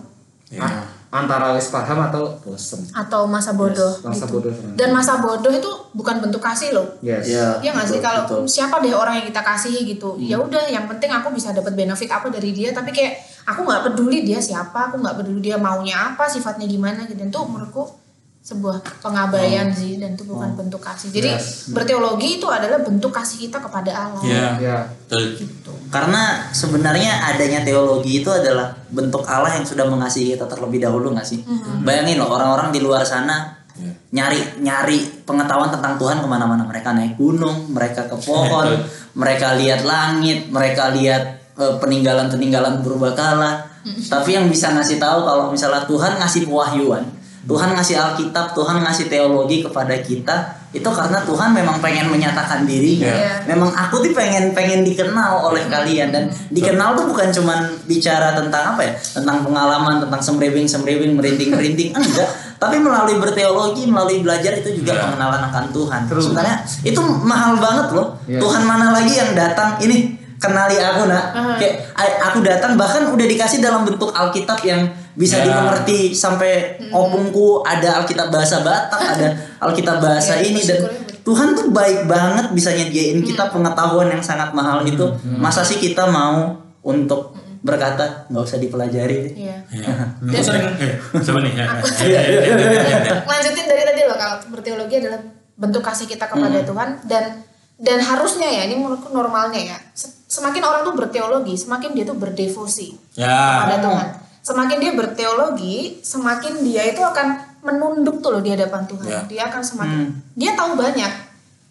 [0.53, 0.61] Ya.
[0.61, 2.85] Ah, antara wis paham atau bosen.
[2.93, 4.37] Atau masa bodoh masa gitu.
[4.37, 6.85] bodoh dan masa bodoh itu bukan bentuk kasih loh.
[7.01, 7.25] Yes.
[7.25, 8.01] Ya ya nggak sih?
[8.03, 8.45] kalau betul.
[8.45, 12.11] siapa deh orang yang kita kasihi gitu ya udah yang penting aku bisa dapat benefit
[12.11, 12.69] apa dari dia.
[12.69, 13.17] Tapi kayak
[13.49, 17.17] aku nggak peduli dia siapa aku nggak peduli dia maunya apa sifatnya gimana gitu.
[17.17, 18.02] Dan itu menurutku
[18.43, 21.15] sebuah pengabaian sih dan itu bukan bentuk kasih.
[21.15, 21.71] Jadi Yes.
[21.71, 24.19] berteologi itu adalah bentuk kasih kita kepada Allah.
[24.19, 24.47] Ya.
[24.59, 24.77] ya
[25.07, 25.39] Betul.
[25.87, 31.23] karena sebenarnya adanya teologi itu adalah bentuk Allah yang sudah mengasihi kita terlebih dahulu nggak
[31.23, 31.39] sih?
[31.87, 33.89] Bayangin loh orang-orang di luar sana Ya.
[34.13, 36.61] nyari nyari pengetahuan tentang Tuhan ke mana-mana.
[36.61, 38.69] Mereka naik gunung mereka ke pohon
[39.17, 45.83] mereka lihat langit mereka lihat eh, peninggalan-peninggalan berbakala tapi yang bisa ngasih tahu kalau misalnya
[45.89, 47.03] Tuhan ngasih pewahyuan
[47.43, 50.35] Tuhan ngasih Alkitab Tuhan ngasih teologi kepada kita
[50.73, 53.05] itu karena Tuhan memang pengen menyatakan dirinya.
[53.05, 53.45] Iya.
[53.45, 58.73] memang aku tuh pengen pengen dikenal oleh kalian dan dikenal tuh bukan cuman bicara tentang
[58.73, 62.25] apa ya tentang pengalaman tentang semrewing semrewing merinding merinding enggak.
[62.57, 65.01] Tapi melalui berteologi melalui belajar itu juga Ya.
[65.05, 66.01] pengenalan akan Tuhan.
[66.07, 68.15] Sebenarnya itu mahal banget loh.
[68.25, 68.39] Yes.
[68.39, 69.75] Tuhan mana lagi yang datang?
[69.77, 69.97] Ini
[70.39, 71.35] kenali aku nak.
[71.59, 71.75] Kayak
[72.23, 75.45] aku datang bahkan udah dikasih dalam bentuk Alkitab yang bisa Ya.
[75.45, 76.51] dimengerti sampai
[76.89, 79.27] opungku ada Alkitab bahasa Batak ada
[79.63, 80.81] Alkitab bahasa Ya, ini dan.
[81.23, 85.07] Tuhan tuh baik banget bisa nyediain kita pengetahuan yang sangat mahal itu.
[85.33, 89.31] Masa sih kita mau untuk berkata nggak usah dipelajari?
[89.33, 89.55] Iya.
[89.71, 89.93] Ya.
[90.27, 91.53] Aku sering eh, siapa nih?
[91.53, 93.13] Ya, Aku- ya, ya, ya, ya, ya, ya.
[93.23, 95.19] lanjutin dari tadi loh kalau berteologi adalah
[95.53, 97.39] bentuk kasih kita kepada Tuhan dan
[97.75, 102.17] dan harusnya ya ini menurutku normalnya ya se- semakin orang tuh berteologi semakin dia tuh
[102.17, 103.63] berdevosi Ya.
[103.63, 104.07] kepada Tuhan
[104.43, 107.27] semakin dia berteologi semakin dia itu akan
[107.63, 109.21] menunduk tuh loh di hadapan Tuhan Ya.
[109.23, 109.99] dia akan semakin
[110.33, 111.11] dia tahu banyak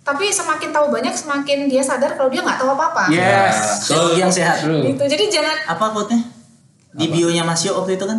[0.03, 4.33] tapi semakin tahu banyak semakin dia sadar kalau dia nggak tahu apa-apa yes Teologi yang
[4.33, 4.59] sehat.
[4.59, 6.21] true gitu jadi jangan Apa quote-nya?
[6.93, 8.19] Di bio-nya Mas Yo waktu itu kan?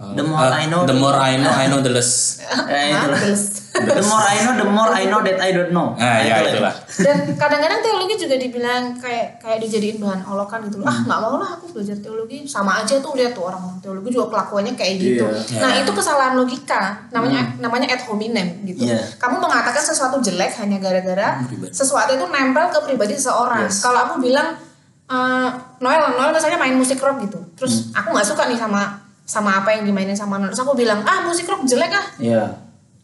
[0.00, 2.40] The more Uh, I know, the more I know, I know the less.
[2.72, 3.20] Ya, itulah.
[3.20, 5.92] The more I know, the more I know that I don't know.
[5.92, 6.72] Nah, ya itulah.
[7.04, 10.88] dan kadang-kadang teologi juga dibilang kayak kayak dijadiin bahan olokan gitu loh.
[10.88, 12.48] Ah nggak mau lah aku belajar teologi.
[12.48, 15.24] Sama aja tuh lihat tuh orang teologi juga kelakuannya kayak gitu.
[15.28, 15.60] Iya.
[15.60, 17.04] nah itu kesalahan logika.
[17.12, 18.88] Namanya namanya ad hominem gitu.
[18.88, 19.04] Iya.
[19.20, 23.68] kamu mengatakan sesuatu jelek hanya gara-gara sesuatu itu nempel ke pribadi seseorang.
[23.68, 23.84] Yes.
[23.84, 24.56] kalau aku bilang
[25.12, 25.48] eh,
[25.84, 27.36] Noel Noel misalnya main musik rock gitu.
[27.52, 31.06] Terus aku nggak suka nih sama sama apa yang dimainin sama Noel terus aku bilang
[31.06, 32.42] ah musik rock jelek ah Iya.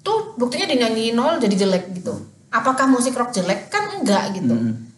[0.02, 2.14] tuh buktinya dinyanyiin Noel jadi jelek gitu.
[2.50, 3.70] Apakah musik rock jelek?
[3.70, 4.54] Kan enggak gitu.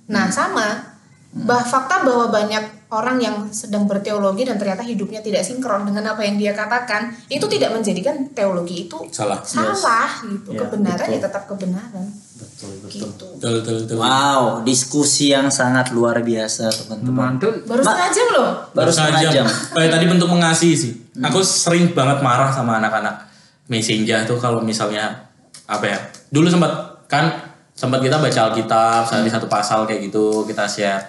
[0.09, 0.97] Nah sama,
[1.33, 6.25] bah fakta bahwa banyak orang yang sedang berteologi dan ternyata hidupnya tidak sinkron dengan apa
[6.25, 9.45] yang dia katakan, itu tidak menjadikan teologi itu Salah.
[9.45, 10.57] salah gitu.
[10.57, 11.17] Ya, kebenaran betul.
[11.17, 12.07] ya tetap kebenaran.
[12.39, 13.01] Betul, betul.
[13.13, 13.27] Gitu.
[13.37, 13.97] Betul, betul, betul.
[14.01, 17.37] Wow, diskusi yang sangat luar biasa teman-teman.
[17.37, 18.51] mantul Baru setengah jam loh.
[18.73, 19.45] Baru setengah jam.
[19.77, 20.93] Kayak tadi bentuk mengasihi sih.
[21.19, 23.27] Aku sering banget marah sama anak-anak
[23.67, 25.29] messenger tuh kalau misalnya
[25.67, 25.99] apa ya?
[26.31, 26.71] Dulu sempat
[27.11, 27.33] kan
[27.75, 31.03] sempat kita baca Alkitab sehari satu pasal kayak gitu kita share.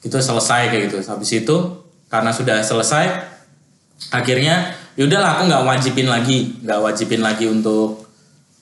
[0.00, 1.02] Itu selesai kayak gitu.
[1.02, 1.56] Habis itu
[2.06, 3.06] karena sudah selesai
[4.14, 8.08] akhirnya yaudahlah aku nggak wajibin lagi nggak wajibin lagi untuk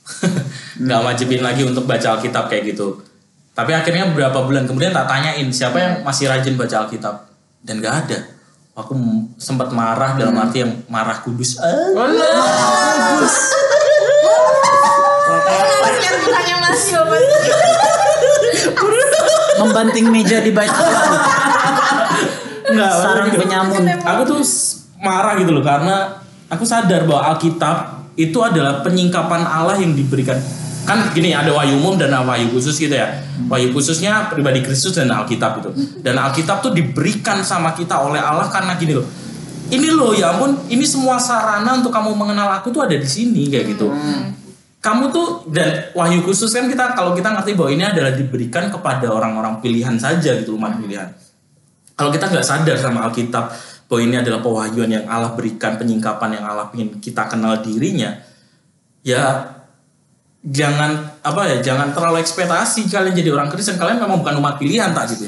[0.84, 2.96] nggak wajibin lagi untuk baca Alkitab kayak gitu.
[3.52, 7.28] Tapi akhirnya beberapa bulan kemudian tak tanyain siapa yang masih rajin baca Alkitab.
[7.58, 8.37] Dan nggak ada
[8.78, 8.94] aku
[9.34, 11.90] sempat marah dalam arti yang marah kudus Ah.
[16.58, 17.22] Mas Yoman.
[19.58, 21.02] Membanting meja di bait Allah.
[22.68, 23.82] Nggak, Sarang penyamun.
[24.04, 24.40] aku tuh
[25.00, 27.76] marah gitu loh karena aku sadar bahwa Alkitab
[28.14, 30.36] itu adalah penyingkapan Allah yang diberikan
[30.88, 33.20] kan gini ada wahyu umum dan wahyu khusus gitu ya.
[33.52, 35.70] Wahyu khususnya pribadi Kristus dan Alkitab itu
[36.00, 39.04] dan Alkitab tuh diberikan sama kita oleh Allah karena gini loh.
[39.68, 43.52] Ini loh ya ampun ini semua sarana untuk kamu mengenal aku tuh ada di sini
[43.52, 43.92] kayak gitu.
[44.80, 49.12] Kamu tuh dan wahyu khusus kan kita kalau kita ngerti bahwa ini adalah diberikan kepada
[49.12, 51.12] orang-orang pilihan saja gitu umat pilihan.
[51.92, 53.52] Kalau kita nggak sadar sama Alkitab
[53.90, 58.22] bahwa ini adalah pewahyuan yang Allah berikan, penyingkapan yang Allah ingin kita kenal dirinya,
[59.02, 59.57] ya
[60.38, 63.74] jangan apa ya, jangan terlalu ekspektasi kalian jadi orang Kristen.
[63.74, 65.26] Kalian memang bukan umat pilihan tak gitu.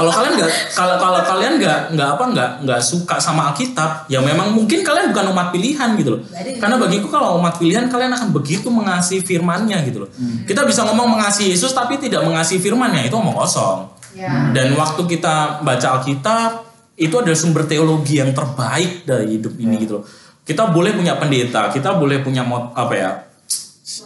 [0.00, 4.18] kalau kalian nggak kalau kalau kalian nggak nggak apa nggak nggak suka sama Alkitab, ya
[4.24, 6.20] memang mungkin kalian bukan umat pilihan gitu loh.
[6.34, 10.10] Karena bagiku kalau umat pilihan kalian akan begitu mengasihi firmannya gitu loh.
[10.48, 13.86] Kita bisa ngomong mengasihi Yesus tapi tidak mengasihi firmannya itu omong kosong.
[14.18, 14.50] Ya.
[14.50, 16.50] Dan waktu kita baca Alkitab,
[16.98, 20.04] itu adalah sumber teologi yang terbaik dari hidup ini gitu loh.
[20.42, 22.42] Kita boleh punya pendeta, kita boleh punya
[22.74, 23.29] apa ya?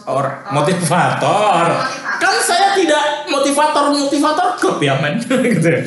[0.05, 1.65] Or, motivator.
[2.21, 5.81] Kan saya tidak motivator motivator klub ya men gitu ya.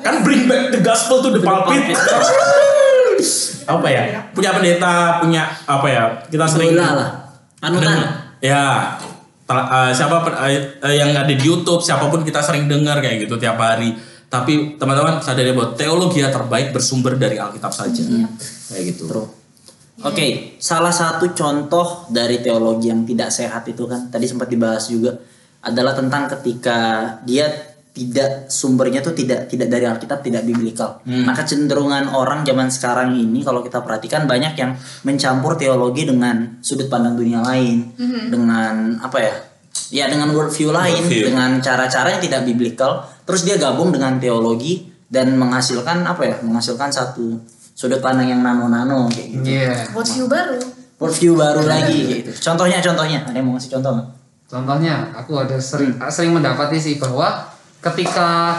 [0.00, 1.92] Kan bring back the gospel to the pulpit.
[3.76, 4.02] apa ya?
[4.32, 6.02] Punya pendeta, punya apa ya?
[6.26, 7.08] Kita sering Bola lah.
[7.60, 7.84] Panutan.
[7.84, 8.08] Dengar.
[8.40, 8.64] Ya.
[9.44, 10.16] Tel- eh, siapa
[10.48, 13.92] eh, yang ada di YouTube, siapa pun kita sering dengar kayak gitu tiap hari.
[14.32, 18.00] Tapi teman-teman sadari bahwa teologi terbaik bersumber dari Alkitab saja.
[18.72, 19.04] Kayak gitu.
[19.12, 19.41] True.
[20.02, 25.14] Oke, salah satu contoh dari teologi yang tidak sehat itu kan tadi sempat dibahas juga
[25.62, 26.78] adalah tentang ketika
[27.22, 27.46] dia
[27.92, 31.04] tidak sumbernya tuh tidak tidak dari Alkitab, tidak biblikal.
[31.04, 34.72] Nah, kecenderungan orang zaman sekarang ini kalau kita perhatikan banyak yang
[35.04, 37.92] mencampur teologi dengan sudut pandang dunia lain,
[38.32, 39.34] dengan apa ya?
[39.92, 41.28] Ya dengan worldview lain, Worldview.
[41.28, 46.36] dengan cara-cara yang tidak biblikal, terus dia gabung dengan teologi dan menghasilkan apa ya?
[46.40, 47.36] Menghasilkan satu
[47.72, 49.44] sudut pandang yang nano-nano kayak gitu.
[49.48, 49.74] Iya.
[49.92, 50.82] Buat view baru.
[51.02, 52.30] Worldview baru lagi kayak gitu.
[52.46, 54.08] Contohnya contohnya, ada yang mau ngasih contoh nggak?
[54.46, 57.42] Contohnya, aku ada sering sering mendapati sih bahwa
[57.82, 58.54] ketika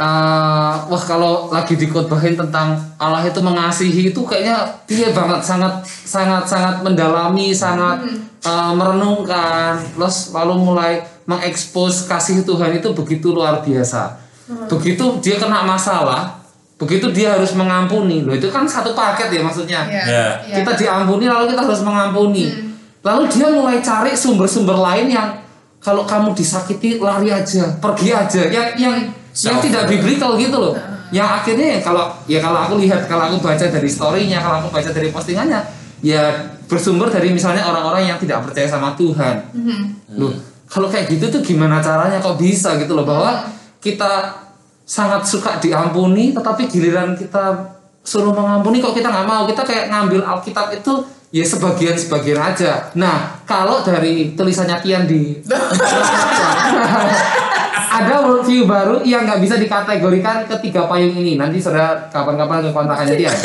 [0.00, 6.48] eh, wah kalau lagi dikotbahin tentang Allah itu mengasihi itu kayaknya dia banget sangat sangat
[6.48, 8.00] sangat mendalami, sangat
[8.40, 14.24] eh, merenungkan, terus lalu mulai mengekspos kasih Tuhan itu begitu luar biasa.
[14.72, 16.41] Begitu dia kena masalah,
[16.82, 18.26] begitu dia harus mengampuni.
[18.26, 19.80] Loh itu kan satu paket ya maksudnya.
[19.86, 20.02] Ya.
[20.02, 20.26] Ya.
[20.50, 20.54] Ya.
[20.58, 22.74] kita diampuni lalu kita harus mengampuni.
[23.06, 25.38] Lalu dia mulai cari sumber-sumber lain yang
[25.78, 28.42] kalau kamu disakiti lari aja pergi aja.
[28.50, 28.96] Yang yang
[29.30, 30.74] yang Self- tidak biblikal gitu loh.
[31.14, 34.68] Yang akhirnya ya kalau ya kalau aku lihat kalau aku baca dari storynya kalau aku
[34.74, 35.60] baca dari postingannya
[36.02, 39.38] ya bersumber dari misalnya orang-orang yang tidak percaya sama Tuhan.
[40.18, 42.16] Loh kalau kayak gitu tuh gimana caranya?
[42.16, 43.04] Kok bisa gitu loh?
[43.04, 43.44] Bahwa
[43.76, 44.40] kita
[44.82, 47.54] sangat suka diampuni tetapi giliran kita
[48.02, 49.46] suruh mengampuni kok kita nggak mau?
[49.46, 50.92] Kita kayak ngambil Alkitab itu
[51.32, 52.90] ya sebagian sebagian aja.
[52.98, 55.38] Nah kalau dari tulisannya Tian di
[57.92, 61.38] ada worldview baru yang nggak bisa dikategorikan ketiga payung ini.
[61.38, 63.36] Nanti saudara kapan-kapan ke kontakannya Tian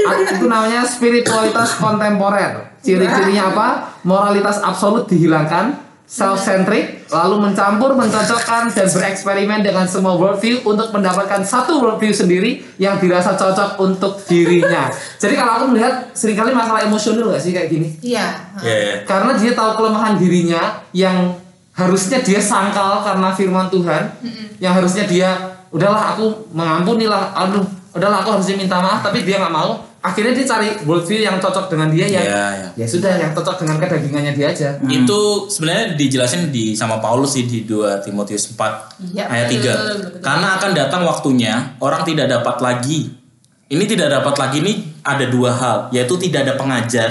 [0.00, 2.72] A- itu namanya spiritualitas kontemporer.
[2.80, 3.68] Ciri-cirinya apa?
[4.08, 5.76] Moralitas absolut dihilangkan
[6.10, 12.98] self-centric, lalu mencampur, mencocokkan, dan bereksperimen dengan semua worldview untuk mendapatkan satu worldview sendiri yang
[12.98, 14.90] dirasa cocok untuk dirinya.
[15.22, 17.94] Jadi kalau aku melihat sering kali masalah emosional gak sih kayak gini?
[18.02, 18.26] Iya.
[18.58, 18.94] Ya, ya.
[19.06, 21.38] Karena dia tahu kelemahan dirinya yang
[21.78, 24.02] harusnya dia sangkal karena firman Tuhan,
[24.58, 25.30] yang harusnya dia
[25.70, 27.62] udahlah aku mengampuni lah, aduh
[27.94, 29.89] udahlah aku harusnya minta maaf, tapi dia nggak mau.
[30.00, 32.68] Akhirnya dia cari worldview yang cocok dengan dia yang Ya, ya.
[32.72, 34.80] ya sudah yang cocok dengan kedagingannya dia aja.
[34.80, 39.60] Itu sebenarnya dijelasin di sama Paulus sih di 2 Timotius 4 Iya, ayat 3.
[39.60, 40.20] betul, betul, betul.
[40.24, 43.12] Karena akan datang waktunya orang tidak dapat lagi.
[43.68, 44.72] Ini tidak dapat lagi ini
[45.04, 47.10] ada dua hal, yaitu tidak ada pengajar.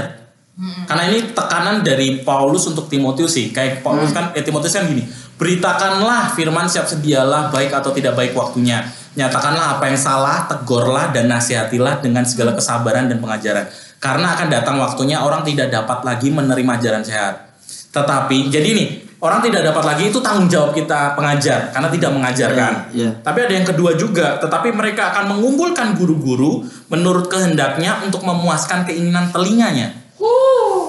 [0.60, 3.48] Karena ini tekanan dari Paulus untuk Timotius sih.
[3.48, 5.08] Kayak Paulus kan eh, Timotius kan gini,
[5.40, 8.84] beritakanlah firman siap sedialah baik atau tidak baik waktunya.
[9.18, 13.66] Nyatakanlah apa yang salah, tegurlah dan nasihatilah dengan segala kesabaran dan pengajaran.
[13.97, 17.49] Karena akan datang waktunya orang tidak dapat lagi menerima ajaran sehat.
[17.89, 18.88] Tetapi jadi nih
[19.20, 22.72] orang tidak dapat lagi itu tanggung jawab kita pengajar karena tidak mengajarkan.
[22.93, 23.10] Iya, iya.
[23.20, 29.34] Tapi ada yang kedua juga, tetapi mereka akan mengumpulkan guru-guru menurut kehendaknya untuk memuaskan keinginan
[29.34, 29.99] telinganya.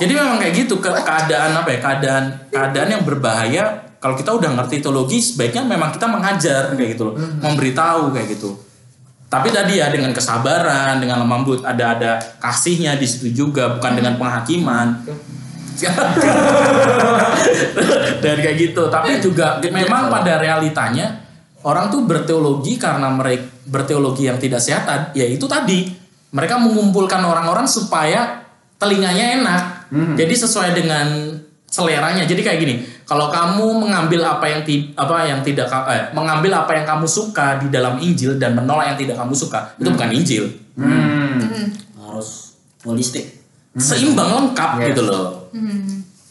[0.01, 1.79] Jadi memang kayak gitu ke keadaan apa ya?
[1.85, 7.13] Keadaan keadaan yang berbahaya kalau kita udah ngerti teologi sebaiknya memang kita mengajar kayak gitu
[7.13, 8.57] loh, memberitahu kayak gitu.
[9.31, 14.19] Tapi tadi ya dengan kesabaran, dengan lembut, ada ada kasihnya di situ juga, bukan dengan
[14.19, 15.07] penghakiman.
[18.25, 18.91] Dan kayak gitu.
[18.91, 21.23] Tapi juga memang pada realitanya
[21.63, 25.87] orang tuh berteologi karena mereka berteologi yang tidak sehat, ya itu tadi
[26.35, 28.43] mereka mengumpulkan orang-orang supaya
[28.83, 29.63] telinganya enak.
[30.19, 31.07] Jadi sesuai dengan
[31.71, 32.27] seleranya.
[32.27, 32.75] Jadi kayak gini,
[33.11, 37.59] kalau kamu mengambil apa yang ti- apa yang tidak eh, mengambil apa yang kamu suka
[37.59, 40.47] di dalam Injil dan menolak yang tidak kamu suka, itu bukan Injil.
[41.99, 42.55] Harus
[42.87, 43.43] holistik.
[43.75, 44.87] Seimbang lengkap Yes.
[44.95, 45.51] gitu loh.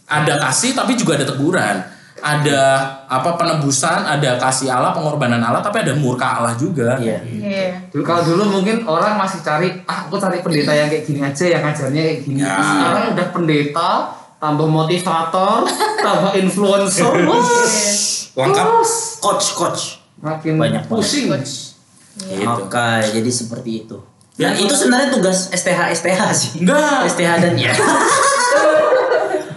[0.07, 1.77] Ada kasih tapi juga ada teguran.
[2.19, 2.59] Ada
[3.07, 6.99] apa penebusan, ada kasih Allah, pengorbanan Allah, tapi ada murka Allah juga.
[6.99, 7.23] Iya.
[7.23, 7.88] Iya.
[7.95, 11.45] Dulu kalau dulu mungkin orang masih cari ah aku cari pendeta yang kayak gini aja
[11.47, 12.43] yang ngajarnya kayak gini.
[12.43, 12.59] Ya.
[12.59, 13.91] Sekarang udah pendeta,
[14.39, 15.67] tambah motivator,
[16.07, 17.11] tambah influencer,
[18.39, 18.67] Lengkap.
[19.19, 19.83] Coach, coach.
[20.19, 21.31] makin Banyak pusing.
[21.31, 22.43] Gitu.
[22.43, 23.99] Oke, jadi seperti itu.
[24.39, 26.51] Ya, Dan itu sebenarnya tugas STH STH sih.
[26.63, 27.07] Enggak.
[27.11, 27.75] STH dan ya.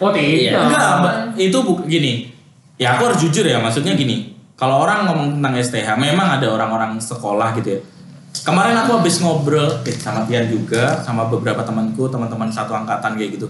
[0.03, 0.51] Oh tidak.
[0.51, 0.59] Iya.
[0.67, 0.95] Enggak.
[1.39, 2.35] Itu bu gini.
[2.75, 4.35] Ya aku harus jujur ya, maksudnya gini.
[4.59, 7.81] Kalau orang ngomong tentang STH, memang ada orang-orang sekolah gitu ya.
[8.43, 13.39] Kemarin aku habis ngobrol eh, sama Tian juga, sama beberapa temanku, teman-teman satu angkatan kayak
[13.39, 13.47] gitu.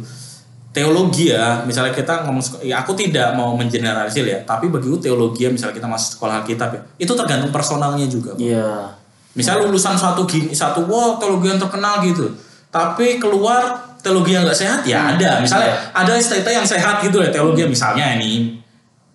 [0.73, 5.53] Teologi ya, misalnya kita ngomong ya aku tidak mau mengeneralisir ya, tapi bagiku teologi ya,
[5.53, 8.33] misalnya kita masuk sekolah Alkitab ya, itu tergantung personalnya juga.
[8.33, 8.41] Pak.
[8.41, 8.89] Iya.
[9.37, 12.25] Misal lulusan suatu gini, satu wow teologi yang terkenal gitu.
[12.73, 15.45] Tapi keluar teologi yang nggak sehat ya ada.
[15.45, 18.57] Misalnya ada STT yang sehat gitu ya teologi misalnya ini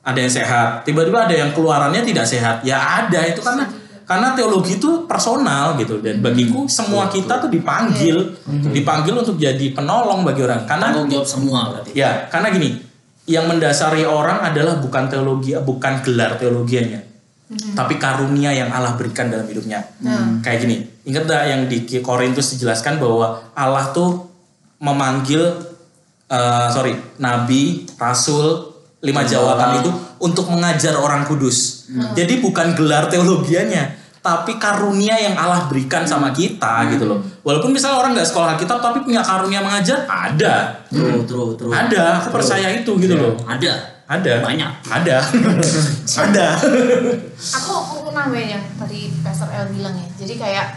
[0.07, 0.87] ada yang sehat.
[0.87, 2.63] Tiba-tiba ada yang keluarannya tidak sehat.
[2.63, 3.67] Ya ada itu karena
[4.07, 5.99] karena teologi itu personal gitu.
[5.99, 8.39] Dan bagiku semua kita tuh dipanggil.
[8.47, 10.63] Dipanggil untuk jadi penolong bagi orang.
[10.63, 11.91] Karena Tanggung jawab semua berarti.
[11.91, 12.87] Ya, karena gini,
[13.27, 17.03] yang mendasari orang adalah bukan teologi, bukan gelar teologianya,
[17.75, 19.83] tapi karunia yang Allah berikan dalam hidupnya.
[20.39, 24.31] Kayak gini, ingat gak yang di Korintus dijelaskan bahwa Allah tuh
[24.79, 25.43] memanggil,
[26.31, 28.66] eh, sorry, nabi, rasul,
[29.01, 31.89] lima jawatan itu untuk mengajar orang kudus.
[32.17, 33.93] Jadi bukan gelar teologianya,
[34.27, 37.19] tapi karunia yang Allah berikan sama kita gitu loh.
[37.45, 40.83] Walaupun misalnya orang nggak sekolah kitab tapi punya karunia mengajar, ada.
[40.89, 41.71] True, true, true.
[41.71, 43.33] Ada, aku percaya itu gitu loh.
[43.45, 44.03] Ada.
[44.07, 44.33] Ada.
[44.43, 44.71] Banyak.
[44.87, 45.17] Ada.
[46.27, 46.47] ada.
[47.37, 50.07] Aku aku nambahin yang tadi Pastor El bilang ya.
[50.19, 50.67] Jadi kayak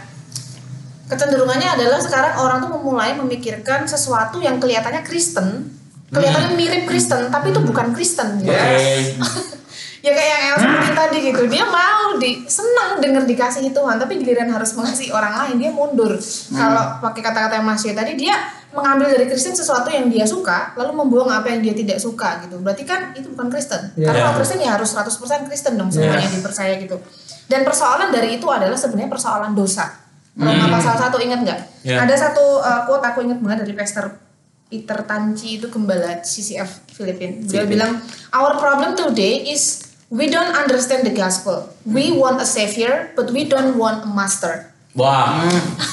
[1.11, 5.67] kecenderungannya adalah sekarang orang tuh memulai memikirkan sesuatu yang kelihatannya Kristen,
[6.11, 8.43] kelihatannya mirip Kristen, tapi itu bukan Kristen.
[8.43, 8.51] Gitu.
[10.05, 11.41] ya kayak yang El sebutin tadi gitu.
[11.47, 16.19] Dia mau di senang denger dikasihi Tuhan, tapi giliran harus mengasihi orang lain dia mundur.
[16.51, 18.35] Kalau pakai kata-kata yang Mas Yus tadi dia
[18.71, 22.59] mengambil dari Kristen sesuatu yang dia suka, lalu membuang apa yang dia tidak suka gitu.
[22.59, 23.95] Berarti kan itu bukan Kristen.
[23.95, 26.99] Karena kalau Kristen ya harus 100% Kristen dong semuanya dipercaya gitu.
[27.47, 29.91] Dan persoalan dari itu adalah sebenarnya persoalan dosa.
[30.31, 31.59] Roma pasal 1 ingat nggak?
[31.83, 32.07] Ya.
[32.07, 34.30] Ada satu uh, quote aku ingat banget dari Pastor
[34.71, 37.43] Peter Tanci itu gembala CCF Filipin.
[37.43, 37.99] Dia bilang,
[38.31, 41.67] "Our problem today is we don't understand the gospel.
[41.83, 45.43] We want a savior, but we don't want a master." Wah,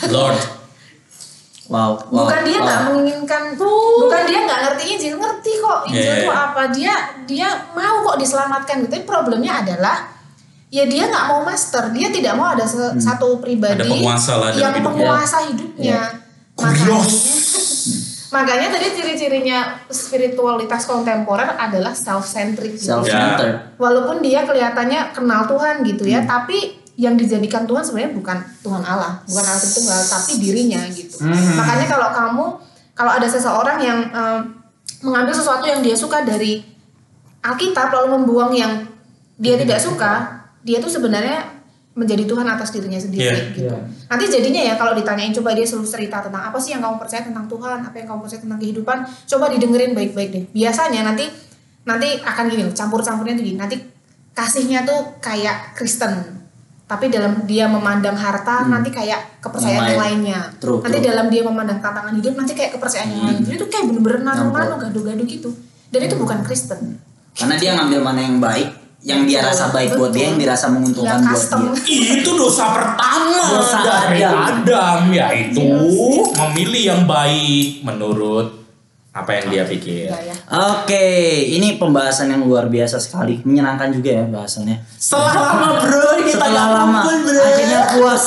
[0.08, 0.38] Lord.
[1.68, 2.24] Wow, wow.
[2.24, 2.86] bukan dia nggak wow.
[2.96, 6.24] menginginkan bukan dia nggak ngerti Injil ngerti kok Injil Yeah.
[6.24, 6.94] itu apa dia
[7.28, 10.16] dia mau kok diselamatkan gitu tapi problemnya adalah
[10.72, 14.48] ya dia nggak mau master dia tidak mau ada se- satu pribadi Ada penguasa lah
[14.48, 14.88] dalam yang hidupnya.
[14.96, 16.00] penguasa hidupnya
[16.56, 16.96] makanya
[18.28, 22.92] makanya tadi ciri-cirinya spiritualitas kontemporer adalah self centric gitu.
[23.00, 23.80] Self-centered.
[23.80, 29.22] walaupun dia kelihatannya kenal Tuhan gitu ya tapi yang dijadikan Tuhan sebenarnya bukan Tuhan Allah
[29.24, 31.24] bukan Allah Tritunggal tapi dirinya gitu
[31.56, 32.46] makanya kalau kamu
[32.92, 34.40] kalau ada seseorang yang eh,
[35.06, 36.66] mengambil sesuatu yang dia suka dari
[37.38, 38.82] Alkitab lalu membuang yang
[39.38, 41.57] dia tidak suka dia tuh sebenarnya
[41.98, 43.34] menjadi Tuhan atas dirinya sendiri Iya.
[43.50, 43.74] gitu.
[44.06, 47.26] Nanti jadinya ya kalau ditanyain coba dia selalu cerita tentang apa sih yang kamu percaya
[47.26, 50.44] tentang Tuhan apa yang kamu percaya tentang kehidupan coba didengerin baik-baik deh.
[50.54, 51.26] Biasanya nanti
[51.82, 53.58] nanti akan gini loh, campur-campurnya tuh gini.
[53.58, 53.76] Nanti
[54.30, 56.38] kasihnya tuh kayak Kristen
[56.88, 60.16] tapi dalam dia memandang harta nanti kayak kepercayaan Yang yang, lain.
[60.24, 60.40] lainnya.
[60.56, 61.08] True, nanti true.
[61.12, 63.38] dalam dia memandang tantangan hidup nanti kayak kepercayaan yang lain.
[63.44, 65.52] Jadi itu kayak bener-bener nano-nano gaduh-gaduh gitu.
[65.92, 66.96] Dan itu bukan Kristen.
[67.36, 68.68] Karena dia ngambil mana yang baik,
[68.98, 72.18] yang dia rasa baik buat dia, yang dirasa menguntungkan yang buat dia.
[72.18, 74.66] Itu dosa pertama Dosa dari Adam.
[74.66, 75.66] Adam yaitu
[76.34, 78.58] memilih yang baik menurut
[79.18, 80.10] apa yang dia pikir.
[80.10, 80.34] Ya.
[80.74, 81.06] Oke,
[81.50, 84.78] ini pembahasan yang luar biasa sekali, menyenangkan juga ya bahasannya.
[84.94, 87.42] Setelah lama bro, kita Setelah nggak lama, kumpul, bro.
[87.42, 88.24] akhirnya puas.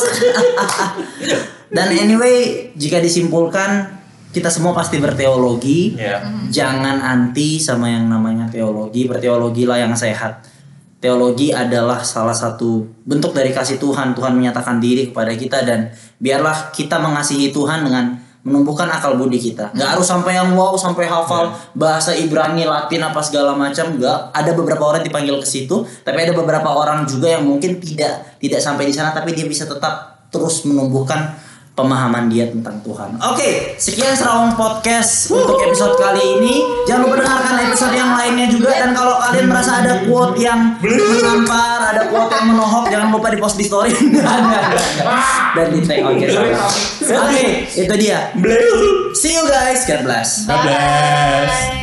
[1.76, 4.02] Dan anyway, jika disimpulkan,
[4.36, 5.96] kita semua pasti berteologi.
[5.96, 6.20] Ya.
[6.52, 10.44] Jangan anti sama yang namanya teologi, berteologilah yang sehat.
[11.02, 14.14] Teologi adalah salah satu bentuk dari kasih Tuhan.
[14.14, 15.90] Tuhan menyatakan diri kepada kita dan
[16.22, 19.74] biarlah kita mengasihi Tuhan dengan menumbuhkan akal budi kita.
[19.74, 23.98] Gak harus sampai yang wow, sampai hafal bahasa Ibrani, Latin apa segala macam.
[23.98, 24.30] Gak.
[24.30, 28.62] Ada beberapa orang dipanggil ke situ, tapi ada beberapa orang juga yang mungkin tidak tidak
[28.62, 31.34] sampai di sana, tapi dia bisa tetap terus menumbuhkan
[31.72, 33.16] pemahaman dia tentang Tuhan.
[33.32, 36.56] Oke, sekian Serawang Podcast untuk episode kali ini.
[36.84, 41.96] Jangan lupa dengarkan episode yang lainnya juga dan kalau kalian merasa ada quote yang menampar,
[41.96, 43.92] ada quote yang menohok, jangan lupa di post di story.
[45.52, 46.08] Dan di tag.
[46.08, 46.28] Oke.
[47.12, 48.32] Oke, itu dia.
[49.12, 49.84] See you guys.
[49.84, 50.48] God bless.
[50.48, 51.81] God bless.